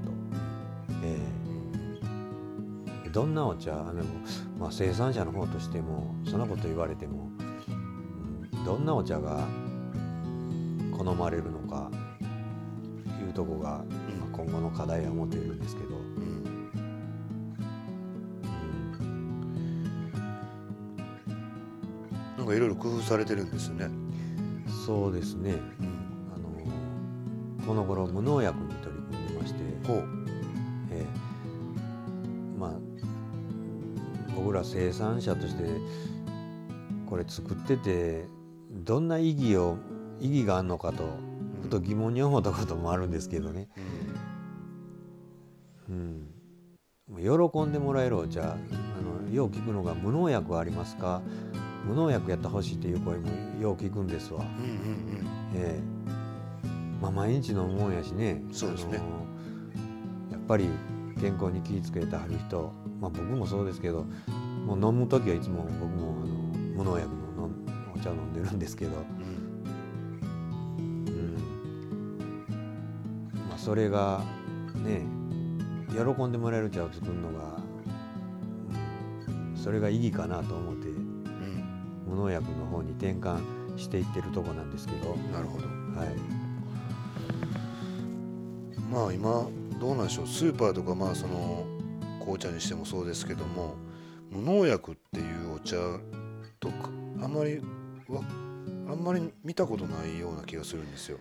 [1.03, 4.05] えー、どんなお茶でも、
[4.59, 7.31] まあ、生産者の方としてもそんなこと言われても、
[8.53, 9.47] うん、どんなお茶が
[10.97, 11.91] 好まれるのか
[13.23, 13.85] いうとこが、まあ、
[14.33, 15.95] 今後の課題は思っているんですけど。
[22.37, 23.89] なんかいろいろ工夫されてるんですよね。
[24.85, 25.53] そうですね。
[25.81, 25.94] うん、あの
[27.67, 29.61] この頃無農薬に取り組んでまして、
[30.91, 32.73] えー、まあ
[34.37, 35.65] 僕ら生産者として
[37.07, 38.27] これ作ってて
[38.71, 39.79] どんな意義を
[40.21, 41.05] 意義があるのかと
[41.63, 43.69] ふと疑問に思ったこともあるんですけどね。
[45.89, 46.29] うん、
[47.17, 48.57] うん、喜んでもらえるお茶あ
[49.27, 51.23] のよう聞くのが無農薬ありますか？
[51.87, 53.29] 無農薬やってほしいっていう声も
[53.61, 54.41] よう聞くんですわ。
[54.41, 55.27] うんうんうん。
[55.55, 55.83] えー、
[57.05, 58.43] まあ、毎日のもんやしね。
[58.51, 58.99] そうですね、
[60.33, 60.71] やっぱり
[61.21, 64.07] 健康に気をつけてはる人、まあ、僕もそうですけど
[64.65, 66.35] もう飲む時はいつも僕もあの
[66.77, 67.51] 無農薬の
[67.95, 69.05] お茶飲んでるんですけど、うん。
[71.07, 71.35] うん。
[73.51, 74.23] まあ、それが
[74.77, 75.07] ね
[75.91, 77.59] 喜んでもらえる茶を作るのが、
[79.29, 80.89] うん、それが意義かなと思って
[82.09, 83.43] 無農薬の方に転換
[83.77, 85.15] していってるとこなんですけど。
[85.31, 86.44] なるほど、はい、
[88.95, 89.49] まあ今
[89.81, 90.29] どうなんでしょう。
[90.29, 91.67] スーパーとかまあその
[92.21, 93.75] 紅茶にしてもそうですけども
[94.31, 95.75] 無農薬っていうお茶
[96.61, 97.61] とかあんまり
[98.09, 98.23] わ
[98.89, 101.19] あんまり見たことないような気がするんですよ。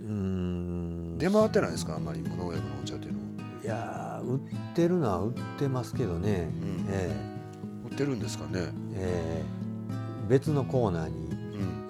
[0.00, 1.18] うん。
[1.18, 1.96] 出回ってないですか？
[1.96, 3.24] あんまり無農薬のお茶っていうのは。
[3.64, 4.40] いや売っ
[4.74, 6.86] てるのは売ってますけどね、うん。
[6.88, 8.68] えー、売ってるんですかね？
[8.94, 9.44] ええ。
[10.28, 11.32] 別のコーナーに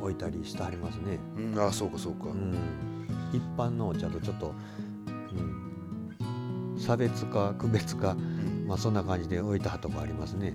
[0.00, 1.18] 置いたりしてはりますね。
[1.36, 2.56] うん、ああそうかそうか、うん、
[3.32, 4.54] 一般のお茶とちょっと、うん、
[6.84, 10.52] 差別化区別化、うん、まあそんな感じで置いたはとこありますね。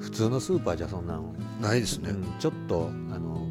[0.00, 3.48] 普通のスーパーじゃそんなのないですね、ちょっとあの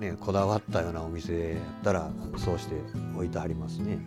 [0.00, 2.76] ねこだわったようなお店やったらそうして
[3.14, 3.98] 置いてはりますね。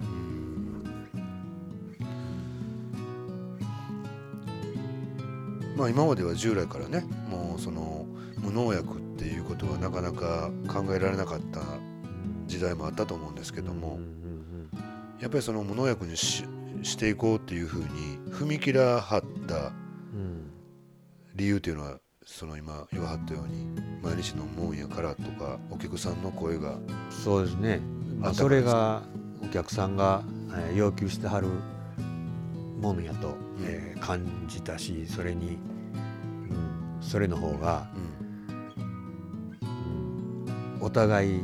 [5.78, 8.06] まあ、今までは従来からねもうその
[8.38, 11.62] 無農薬っていうことはなかなか考えられなかった
[12.48, 14.00] 時代もあったと思うんですけども
[15.20, 16.46] やっぱりその無農薬にし
[16.82, 19.74] していこうっていうふうに踏み切らはった
[21.36, 23.66] 理由っていうのはその今言わはったように
[24.02, 26.78] 毎日のもんやからとかお客さんの声が
[27.10, 27.80] そうですね、
[28.18, 29.02] まあ、それが
[29.44, 30.24] お客さんが
[30.76, 31.48] 要求してはる
[32.80, 35.58] ものやと、えー、感じたしそれに、
[36.50, 37.90] うん、それの方が、
[39.64, 39.66] う
[40.80, 41.42] ん、お互い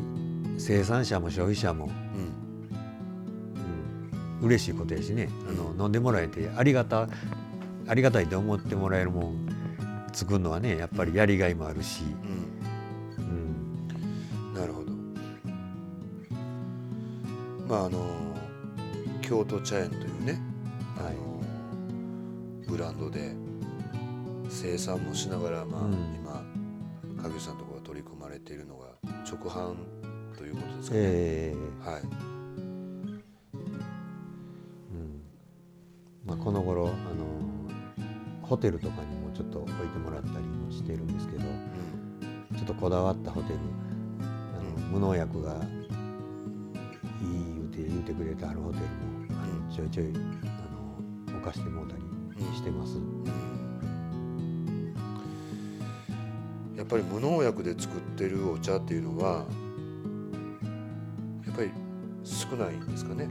[0.58, 2.05] 生産者も消費者も、うん、
[4.46, 5.30] 嬉しいことやしね。
[5.50, 7.10] あの飲んでもらえてありがた
[7.88, 9.48] ありがたいと思ってもらえるもん
[10.14, 12.04] 作るのはねやっぱりやりがいもあるし、
[13.18, 14.92] うん、なるほど。
[17.68, 18.06] まああの
[19.22, 20.40] 京都茶園というね、
[20.98, 21.16] あの、はい、
[22.68, 23.34] ブランドで
[24.50, 26.44] 生産もしながら、まあ、うん、今
[27.24, 28.90] 影さんのところが取り組まれているのが
[29.28, 29.76] 直販
[30.38, 31.02] ということですかね。
[31.02, 32.35] えー、はい
[36.26, 37.26] まあ、この頃あの
[38.42, 43.60] ホテルとかにもちょっと置いてもらったりもしてるんですけど、うん、ちょっとこだわったホテル
[44.20, 45.60] あの、無農薬がいい
[47.56, 48.90] 言うて言うてくれてあるホテルも
[49.42, 50.10] あのちょいちょいあ
[51.32, 52.02] の置かしてもうたり
[52.56, 52.98] してます。
[56.76, 59.46] やっぱり無農薬で作ってるお茶っていうのは
[61.46, 61.72] やっぱり
[62.24, 63.28] 少ないんですかね？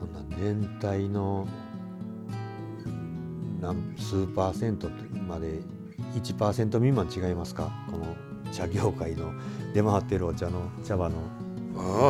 [0.00, 1.46] そんな年体の
[3.60, 4.90] 何数パーセント
[5.28, 5.60] まで
[6.14, 7.70] 1%未満違いますか？
[7.90, 8.16] この
[8.52, 9.32] 茶業界の
[9.74, 11.16] 出回ってるお茶の茶葉の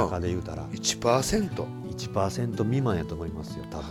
[0.07, 0.65] 中で言うたら。
[0.69, 3.85] 1%?1% 1%未満やと思いますよ多分、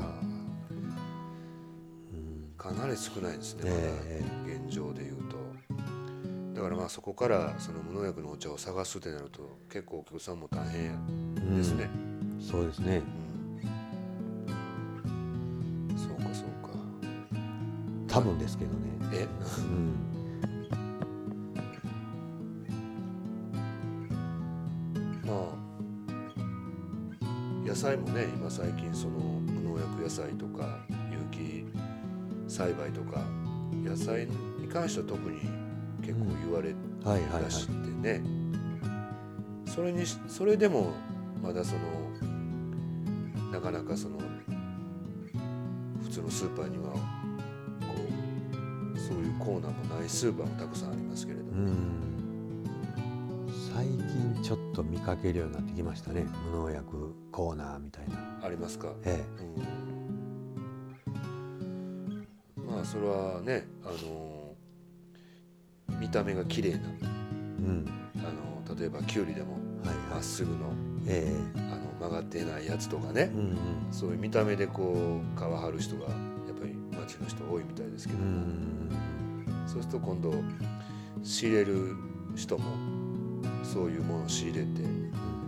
[2.57, 5.37] かなり少ないですね、えー、現状でいうと。
[6.55, 11.87] だからまあそこからその無農薬のお茶を探すってなると結構お客さんも大変ですね、
[12.39, 13.03] うん、そうですね、うん、
[18.09, 18.77] 多分ですけどね。
[19.13, 19.27] え、
[19.59, 19.93] うん、
[25.25, 25.35] まあ
[27.67, 30.79] 野菜もね今最近その無農薬野菜とか
[31.11, 31.65] 有機
[32.47, 33.23] 栽培とか
[33.83, 34.27] 野菜
[34.59, 35.41] に関しては特に
[36.01, 37.17] 結構言われだ
[37.49, 38.21] してね。
[39.65, 40.93] それにそれでも
[41.43, 41.81] まだその
[43.51, 44.17] なかなかその
[46.03, 47.18] 普通のスーパーには
[49.49, 51.49] コーナーもないスーパーもたくさんありますけれども。
[53.73, 56.27] 最近ちょっと見かけるようになってきましたね。
[56.51, 58.39] 無農薬コーナーみたいな。
[58.43, 58.93] ありますか？
[59.05, 59.43] ええ、
[62.59, 64.53] うん、まあそれはねあの
[65.99, 68.19] 見た目が綺麗な、うん、あ
[68.69, 69.57] の例えばきゅうりでも
[70.11, 70.73] ま、っすぐの,、
[71.07, 73.57] えー、あの曲がってないやつとかね、うんうん、
[73.89, 76.11] そういう見た目でこう皮張る人がやっ
[76.59, 78.19] ぱり町の人多いみたいですけど。
[78.19, 78.89] も、うん、
[79.71, 80.33] そうすると今度
[81.23, 81.95] 仕入れる
[82.35, 82.63] 人も
[83.63, 84.81] そういうものを仕入れて、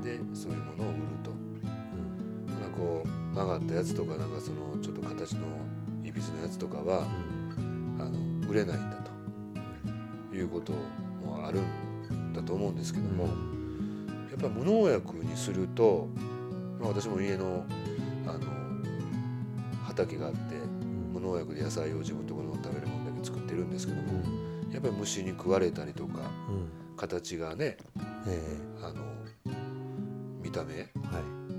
[0.03, 5.47] でそういうものを売ると、うん、なんかこう曲がったやつとかなんかそのちょっと形の
[6.03, 7.07] いびつなやつとかは、
[7.99, 9.11] あの売れないんだと。
[10.33, 10.73] いうこと
[11.25, 13.29] もあるんだと思うんですけども、や
[14.37, 16.07] っぱり無農薬にすると、
[16.79, 17.65] まあ、私も家の
[18.25, 18.39] あの
[19.85, 20.55] 畑があって
[21.13, 22.25] 無農薬で野菜を自分
[23.61, 24.23] るんですけども、
[24.71, 26.31] やっぱり虫に食われたりとか、
[26.97, 27.77] 形がね、
[28.27, 29.03] えー、あの
[30.41, 30.87] 見た目、はい。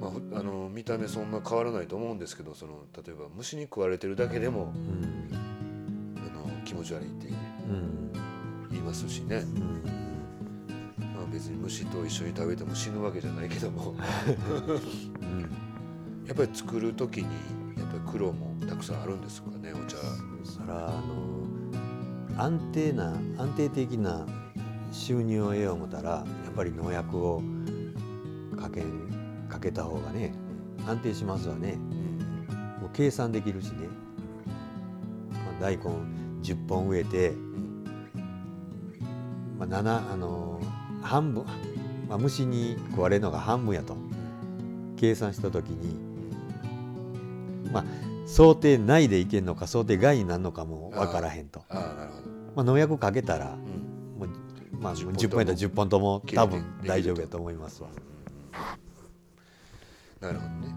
[0.02, 5.28] まあ、あの見た目そんな変わらないと思うんですけどその例えば虫に食われてるだけでも、うん、
[6.16, 7.28] あの気持ち悪いって
[8.72, 9.82] 言いますしね、うん、
[11.14, 13.94] まあ、別に虫と一緒に食べても死ぬわけじゃないけども、
[15.20, 15.40] うん、
[16.26, 17.24] やっぱり作る時に
[17.78, 19.98] やっぱり苦労もたくさんあるんですかねお茶。
[20.42, 21.41] そらあの
[22.36, 24.26] 安定な安定的な
[24.92, 27.42] 収入を得よう思ったらやっぱり農薬を
[28.58, 28.82] かけ
[29.48, 30.34] かけた方がね
[30.86, 33.88] 安定しますわね、うん、もう計算できるしね、
[35.30, 35.84] まあ、大根
[36.42, 37.32] 10本植えて
[39.68, 40.60] まあ、7あの
[41.02, 41.44] 半分、
[42.08, 43.96] まあ、虫に食われるのが半分やと
[44.96, 45.96] 計算した時に
[47.72, 47.84] まあ
[48.26, 51.64] 想定内でいけんのか想定外になるのかも分からへんと。
[51.68, 51.81] あ
[52.54, 54.28] まあ、農薬かけたら、うん、もう
[54.78, 56.00] まあ、10本やったら10本と。
[56.00, 57.88] も多分大丈夫やと思いますわ。
[60.20, 60.74] なるほどね。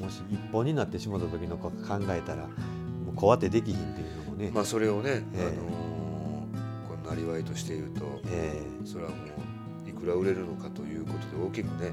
[0.00, 4.50] もし一本になってしまった時のこと考えたらもう小当てできひんっていうのもね。
[4.54, 5.48] まあそれをね、えー、
[6.98, 9.16] あのなりわいとしていると、えー、それはも
[9.86, 11.88] ういくら売れるのかということで大きくね、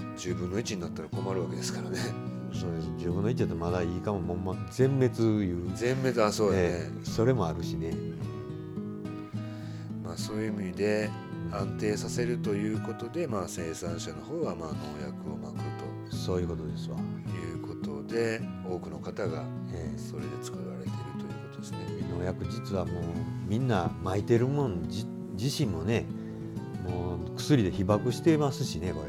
[0.00, 1.98] うん、10分の1になったら困るわけですからね。
[2.54, 2.88] そうです。
[3.08, 4.20] 10分の1だとまだいいかも。
[4.20, 5.70] もま全滅いう。
[5.74, 7.92] 全滅あそうやね、えー、それもあるしね、
[10.04, 11.10] まあ、そういう意味で
[11.52, 14.74] 安定させるということで、まあ、生産者の方はまあ農
[15.04, 15.56] 薬をまく
[16.10, 16.16] と。
[16.16, 16.96] そういうことですわ。
[16.96, 17.00] い
[17.54, 19.44] うことで多くの方が
[19.96, 21.78] それで作られているということですね、
[22.16, 23.04] 農薬実はもう
[23.48, 26.06] みんな巻いてるもん自身もね
[26.88, 29.02] もう薬で被爆してますしねこ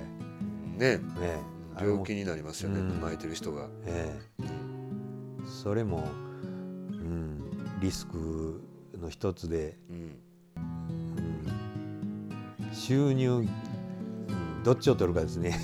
[0.79, 0.97] れ。
[0.97, 0.97] ね。
[1.19, 4.43] ね病気になりますよね、うん、巻いてる人が、ええ。
[5.45, 6.07] それも、
[6.91, 7.43] うん、
[7.79, 8.63] リスク
[8.99, 10.17] の一つで、うん、
[10.57, 10.59] う
[12.71, 13.49] ん、収入、うん、
[14.63, 15.59] どっちを取るかですね。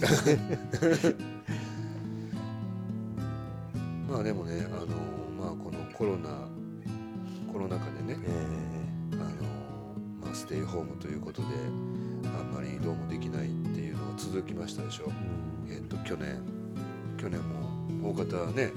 [4.10, 4.98] まあでもねあの、
[5.40, 6.50] まあ、このコロナ
[7.52, 9.30] コロナ禍でね、えー、あの
[10.22, 11.48] まあ、ステイホームということで
[12.26, 13.91] あんまり移動もできないっていう
[14.22, 16.40] 続きましたでしょ、うん、えっと去年
[17.18, 18.72] 去年も大方ね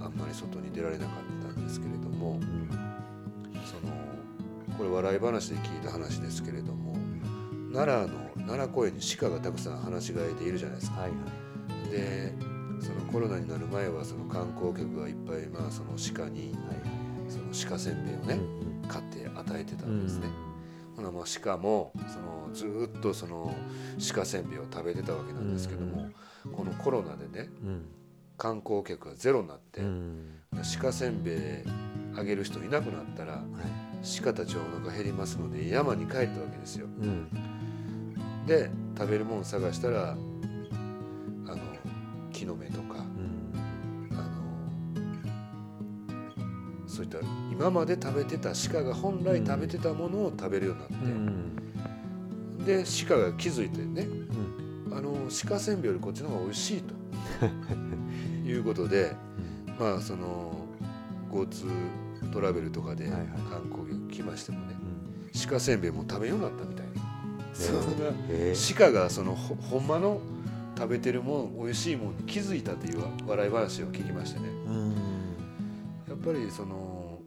[0.00, 1.12] あんまり外に出られなか
[1.46, 2.68] ったんですけれども、うん、
[3.66, 3.92] その
[4.78, 6.96] これ笑い話で聞いた話ですけれども
[7.72, 11.00] 奈良の奈良公園に鹿がたくさん放し飼いでいるじゃないですか。
[11.00, 11.16] はいは
[11.86, 12.32] い、で
[12.80, 16.54] そのコロナになる前はその観光客がいっぱいまあその鹿に、
[17.28, 18.38] その鹿せんべいをね、
[18.88, 20.26] 買って与えてたんですね。
[20.98, 21.02] あ
[21.42, 23.54] 鹿もそのずっとその
[24.14, 26.08] 鹿せんべいを食べてたわけなんですけども、
[26.54, 27.48] このコロナでね、
[28.36, 29.80] 観光客がゼロになって、
[30.80, 31.36] 鹿せんべい
[32.16, 33.42] あげる人いなくなったら、
[34.22, 36.86] 鹿たちはお腹減りますので山に帰ったわけですよ。
[38.46, 40.16] で食べるもん探したら
[42.32, 42.91] 木の芽とか、
[46.92, 47.18] そういった
[47.50, 51.08] 今まで食べてた鹿が本来食べてたものを食べるようになって、う
[52.62, 54.06] ん、で鹿が気づいてね、
[54.92, 55.14] あの
[55.48, 56.94] 鹿せんべいよりこっちの方が美味しいと
[58.46, 59.16] いうことで、
[59.80, 60.54] まあその
[61.32, 61.64] 交通
[62.30, 63.22] トラベルとかで観
[63.70, 64.74] 光客来ましてもね、
[65.48, 66.92] 鹿せんべいも食べようになったみたいな。
[67.54, 67.82] そんな
[68.76, 70.20] 鹿がそのほほんまの
[70.76, 74.46] 食べてるもん美味しいもんに気づいたという笑い話を聞きましてね、
[76.24, 77.18] ぱりその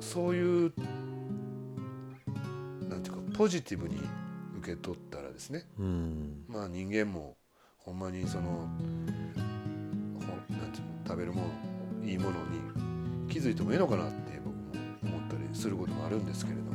[0.00, 0.72] そういう
[2.88, 3.96] なんていうかポジティブに
[4.58, 5.66] 受け取ったらですね、
[6.48, 7.36] まあ人間も
[7.78, 8.76] ほんまにそのなん
[10.46, 10.64] ていうの
[11.06, 11.48] 食べるもの
[12.08, 12.36] いいものに
[13.28, 14.62] 気づいてもいいのかなって僕も
[15.16, 16.72] 思ったりすることもあるんですけれども、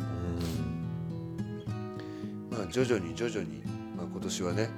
[2.52, 3.62] まあ徐々に徐々に、
[3.96, 4.70] まあ、今年はね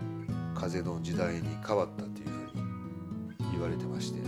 [0.54, 2.32] 風の時代に変わったというふう
[3.44, 4.20] に言われてまして、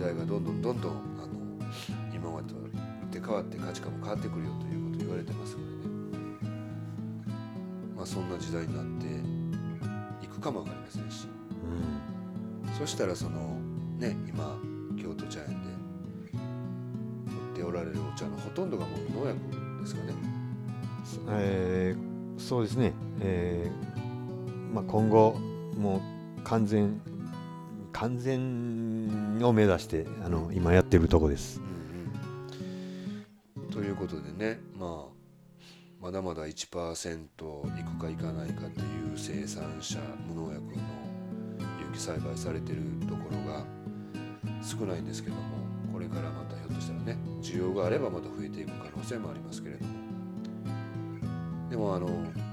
[0.00, 0.94] 時代がどんどんどんどんあ
[1.26, 1.34] の
[2.14, 6.48] 今までとは打って変わって価値観も変わってくるよということを言われてますのでね、
[7.94, 11.28] まあ、そんな時代になっていくかも分かりませんし、
[12.64, 13.58] うん、そしたらその
[13.98, 14.56] ね今
[14.96, 15.54] 京都茶園で
[16.32, 19.38] 売っておられるお茶のほとんどがもう農薬
[19.82, 20.14] ですかね。
[21.28, 25.34] えー、そうですね、えーまあ、今後
[25.76, 26.00] も
[26.38, 27.02] う完全
[28.00, 31.60] 完全を目指してあの今やってるとこです。
[33.58, 35.12] うんうん、ということでね、まあ、
[36.00, 40.72] まだまだ1%いくかいかないかという生産者無農薬の
[41.86, 43.66] 有機栽培されてるところが
[44.62, 45.42] 少ないんですけども
[45.92, 49.92] これからまたひょっとしたらね需要があればまた増えていく可能性もありますけれども
[51.68, 52.08] でもあの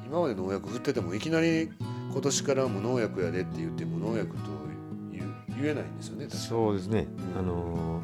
[0.05, 1.71] 今まで農薬振っててもいきなり
[2.11, 4.66] 今年から無農薬やでって言って無農薬と
[5.61, 8.01] 言えないんですよねそうですね、うん、あの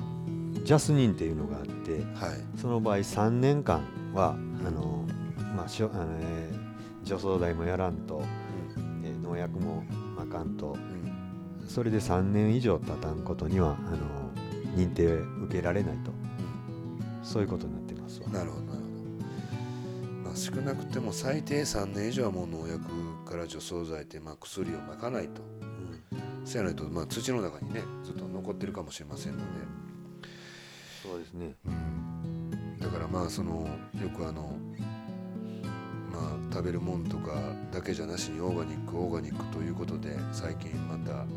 [0.64, 3.82] ジャスニンっていうのがあって、はい、その場合3年間
[4.14, 4.36] は、
[4.66, 5.06] あの
[5.56, 8.24] まあしょあの、えー、除草剤もやらんと、
[8.78, 9.84] うん、えー、農薬も
[10.16, 10.78] まかんと、
[11.62, 13.98] うん、それで3年以上経たんことにはあの
[14.78, 15.06] 認定
[15.46, 16.12] 受けられないと、
[17.24, 18.30] そういうことになってますわ。
[18.30, 18.84] なるほどなるほ
[20.24, 20.30] ど。
[20.30, 22.86] まあ、少なくても最低3年以上はもう農薬
[23.26, 25.42] から除草剤ってまあ薬をまかないと、
[26.44, 29.44] うん、そうやないとまあ土の中にねずっと残ってるかもしれませんので。
[31.04, 33.68] そうですね、うん、だからまあその
[34.02, 34.58] よくあの
[36.10, 37.34] まあ食べるもんとか
[37.74, 41.28] だけじゃなしにオーガニックオーガニックということで最近またあの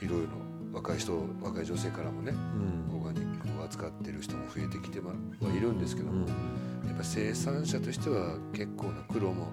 [0.00, 0.28] いろいろ
[0.72, 5.12] 若い人若い女性からもね、うん、オーガニックを扱ってる人も増えてきては
[5.54, 9.48] いるんですけども、うん、やっぱ生産者としては結構な苦労も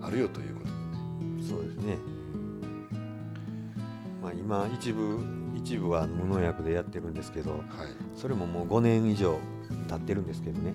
[0.00, 0.76] あるよということでね。
[1.46, 1.98] そうですね、
[4.26, 5.24] まあ、今一部
[5.54, 7.60] 一部は無農薬でやってるんですけど、はい、
[8.16, 9.38] それももう5年以上
[9.88, 10.74] 経ってるんですけどね。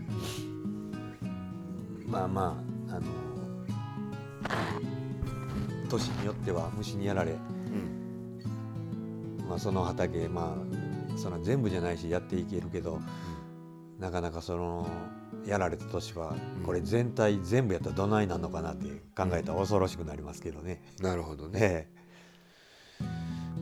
[2.08, 3.02] まあまああの
[5.90, 7.36] 年によっては虫にやられ、う
[9.44, 10.56] ん、まあ、その畑ま
[11.14, 13.04] あその全部じゃないしやっていけるけど、うん、
[14.00, 14.88] なかなかその
[15.46, 16.36] やられた年は
[16.66, 20.82] これ全体全部やったらどないなんのかなって考えたら恐ろしくなりますけどね。
[21.02, 22.00] なるほどね。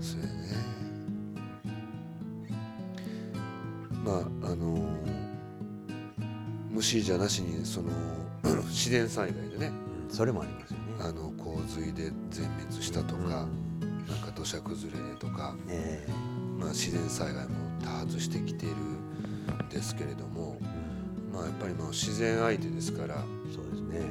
[0.01, 0.31] そうやね。
[4.03, 4.13] ま
[4.47, 4.81] ああのー、
[6.71, 7.89] 虫じゃなしにその
[8.69, 9.71] 自然災害でね、
[10.07, 10.85] うん、それもありますよね。
[11.01, 13.25] あの洪水で全滅したとか、う
[13.85, 23.15] ん、なんか土砂崩れでとか、えー、まあ自然災害も多発してきているんですけれども、うん、まあやっぱりまあ自然相手ですから
[23.53, 24.01] そうですね、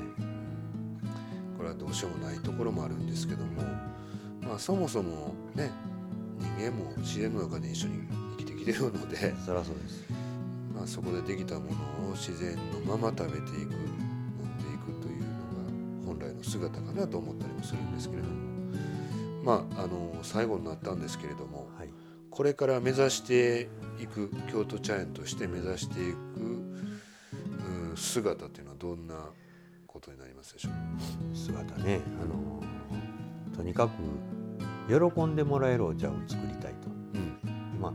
[1.56, 3.62] これはどうしようもないところもあるんですけども、
[4.48, 5.70] まあ、そもそもね
[6.38, 8.00] 人間も自然の中で一緒に
[8.38, 10.04] 生きてきてるのでそりゃそうです。
[10.74, 11.66] まあ、そこでできたも
[12.04, 13.96] のを自然のまま食べていく飲ん
[14.58, 18.34] でいくというのが本来の姿かなと思ったりもするんですけれども
[19.44, 21.88] まああの最後になったんですけれども、はい、
[22.30, 23.68] これから目指して
[24.00, 26.16] いく京都茶園として目指していく
[27.96, 29.14] 姿っていうのはどんな
[29.86, 31.36] ことになりますでしょう？
[31.36, 32.62] 姿ねあの
[33.56, 33.90] とにかく
[34.88, 37.92] 喜んでもらえるお茶を作りたいと、うん、まあ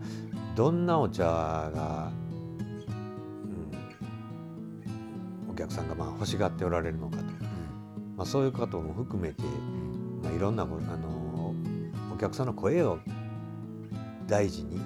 [0.56, 2.12] どんなお茶が
[5.50, 7.24] お客さんがまあ欲しがっておられるのかと、
[8.16, 9.44] まあ、そういうことも含めて、
[10.22, 11.56] まあ、いろんなあの
[12.14, 13.00] お客さんの声を
[14.28, 14.80] 大事に、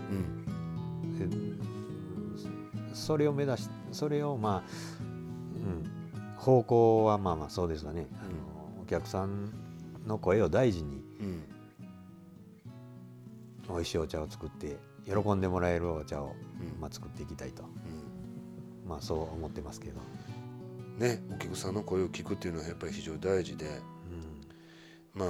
[2.94, 9.52] それを目指しそれをまあ、うん、方向はまあまあそうですわね、あのお客さん
[10.06, 11.44] の声を大事に、うん、
[13.70, 16.36] 美味しいお茶を作って喜んでもらえるお茶を、
[16.80, 17.64] まあ、作っていきたいと、
[18.88, 20.02] まあそう思ってますけど。
[20.98, 25.26] ねお客さんの声を聞くっていうのはやっぱり非常に大事で、うん、ま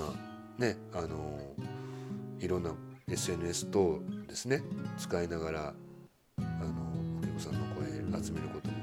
[0.57, 1.39] あねあの
[2.39, 2.71] いろんな
[3.09, 4.63] SNS 等ですね
[4.97, 5.73] 使いながら
[6.39, 7.87] あのお客さんの声
[8.23, 8.75] 集めることも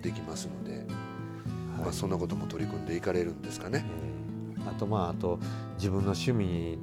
[0.00, 0.84] できますので、
[1.80, 3.84] まあ、そんなことも取り組んでいかれるんですかね。
[4.56, 5.38] えー、あとまああと
[5.76, 6.78] 自分の趣味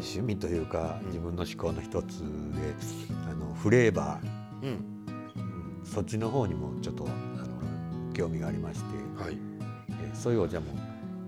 [0.00, 2.26] 趣味というか、自分の思考の一つで
[3.30, 7.08] あのフレーバー、うん、うん、そっちの方にもちょっと
[8.12, 9.38] 興味がありまして、はい。
[9.88, 10.66] えー、そういうお茶も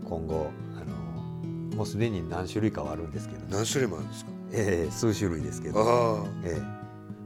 [0.04, 4.30] 今後あのもうすでに何種類かはあるんですけど、何種類もあるんですか？
[4.52, 5.80] ええー、数種類ですけど。
[5.80, 6.60] あ、え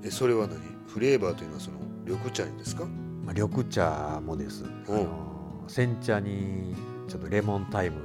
[0.02, 0.58] ー、えそれは何？
[0.86, 2.84] フレーバーというのはその緑茶にですか、
[3.24, 4.64] まあ、緑茶もです。
[4.88, 6.74] あの煎茶に
[7.08, 7.96] ちょっとレモンタイム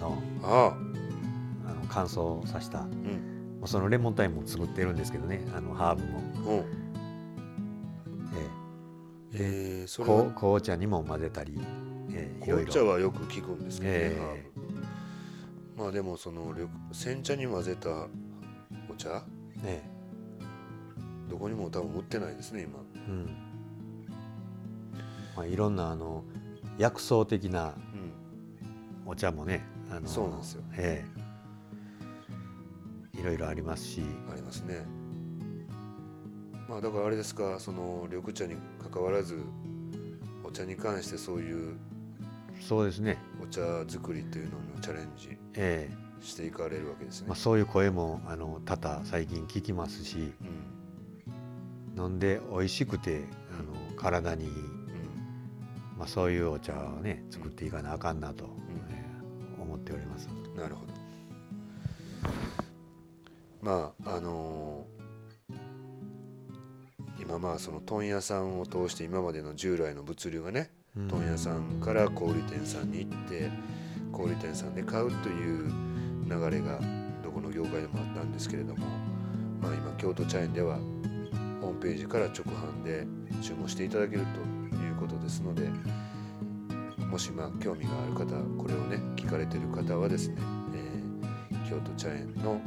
[0.00, 0.74] のああ。
[0.74, 0.89] の
[1.92, 5.44] 乾燥させた、うん、そのレモンタイムも作ってるんですけどね。
[5.54, 6.64] あのハーブも。
[9.32, 11.56] えー、それ紅茶にも混ぜたり、
[12.10, 16.52] えー、紅茶はよく聞くんですけどね、えー、まあでもその
[16.92, 18.08] 煎茶に混ぜた
[18.90, 19.22] お茶、
[19.62, 19.88] ね、
[21.28, 23.36] どこにも多分売ってないですね今、うん。
[25.36, 26.24] まあ、いろんなあの
[26.76, 27.74] 薬草的な
[29.06, 31.19] お茶もね、あのそうなんですよ、えー、
[33.14, 34.02] いろいろありますし。
[34.30, 34.84] ありますね。
[36.68, 38.54] まあだからあれですかその緑茶に
[38.92, 39.42] 関わらず
[40.44, 41.76] お茶に関してそういう
[42.60, 43.18] そうですね。
[43.42, 45.36] お茶作りというののチャレンジ
[46.24, 50.32] していかれるわけですね、まあ、そういう声もあの多々最近聞きますし、
[51.96, 53.24] うん、飲んで美味しくて
[53.58, 54.56] あの体にいい、うん、
[55.98, 58.50] まあ、そういうお茶をね作っていかなあかんなと、うん、
[58.90, 60.28] えー、思っております。
[60.56, 60.92] なるほど
[63.62, 65.00] まああのー
[67.20, 73.50] 今まあその問屋さんを通して今までの従来の物流がね問屋さんから小売店さんに行って
[74.10, 75.70] 小売店さんで買うという
[76.24, 76.80] 流れが
[77.22, 78.86] どこの業界でもあったんですけれども、
[79.60, 80.76] まあ、今京都茶園では
[81.60, 83.06] ホームページから直販で
[83.42, 84.22] 注文していただける
[84.70, 85.68] ということですので
[87.06, 90.36] もしまあ興味がある方これをね聞かれてる方はですね、
[90.74, 92.60] えー、京都茶園の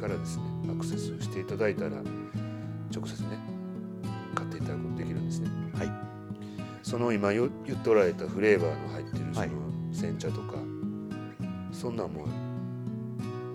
[0.00, 1.90] からですねアクセスしていただいたら
[2.92, 3.38] 直接ね
[4.34, 5.48] 買っていただくことできるんですね。
[5.74, 5.92] はい、
[6.82, 9.48] その今言っておられたフレーバーの入ってるその
[9.92, 10.62] 煎茶とか、は
[11.72, 12.26] い、そんなんも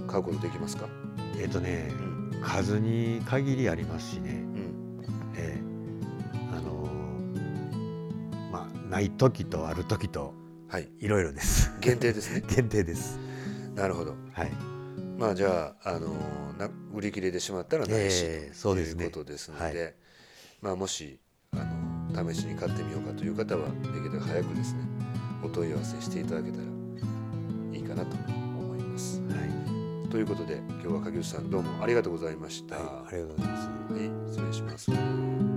[0.07, 0.87] 買うことできますか？
[1.37, 1.91] えっ、ー、とね、
[2.33, 5.01] うん、数に限りありますしね、うん。
[5.35, 10.33] えー、あのー、まあない時とある時と、
[10.69, 11.73] はい、いろいろです。
[11.81, 12.43] 限定ですね。
[12.55, 13.19] 限定です。
[13.75, 14.15] なるほど。
[14.31, 14.74] はい
[15.17, 16.09] まあじゃあ、あの
[16.57, 19.93] な売り切れてしまったらないし、えー、ということですので、ねはい、
[20.61, 21.19] まあ、もし
[21.53, 24.81] あの試しに買ってみようかという方はできるだけ早くですね
[25.43, 26.63] お問い合わせしていただけたら
[27.73, 29.21] いいかなと思います。
[29.21, 29.35] は
[30.05, 32.75] い、ということで今日は影内さんどうもありがとうございました。
[32.75, 33.67] はい、ありがとうございます。
[33.67, 35.54] はい、失礼します。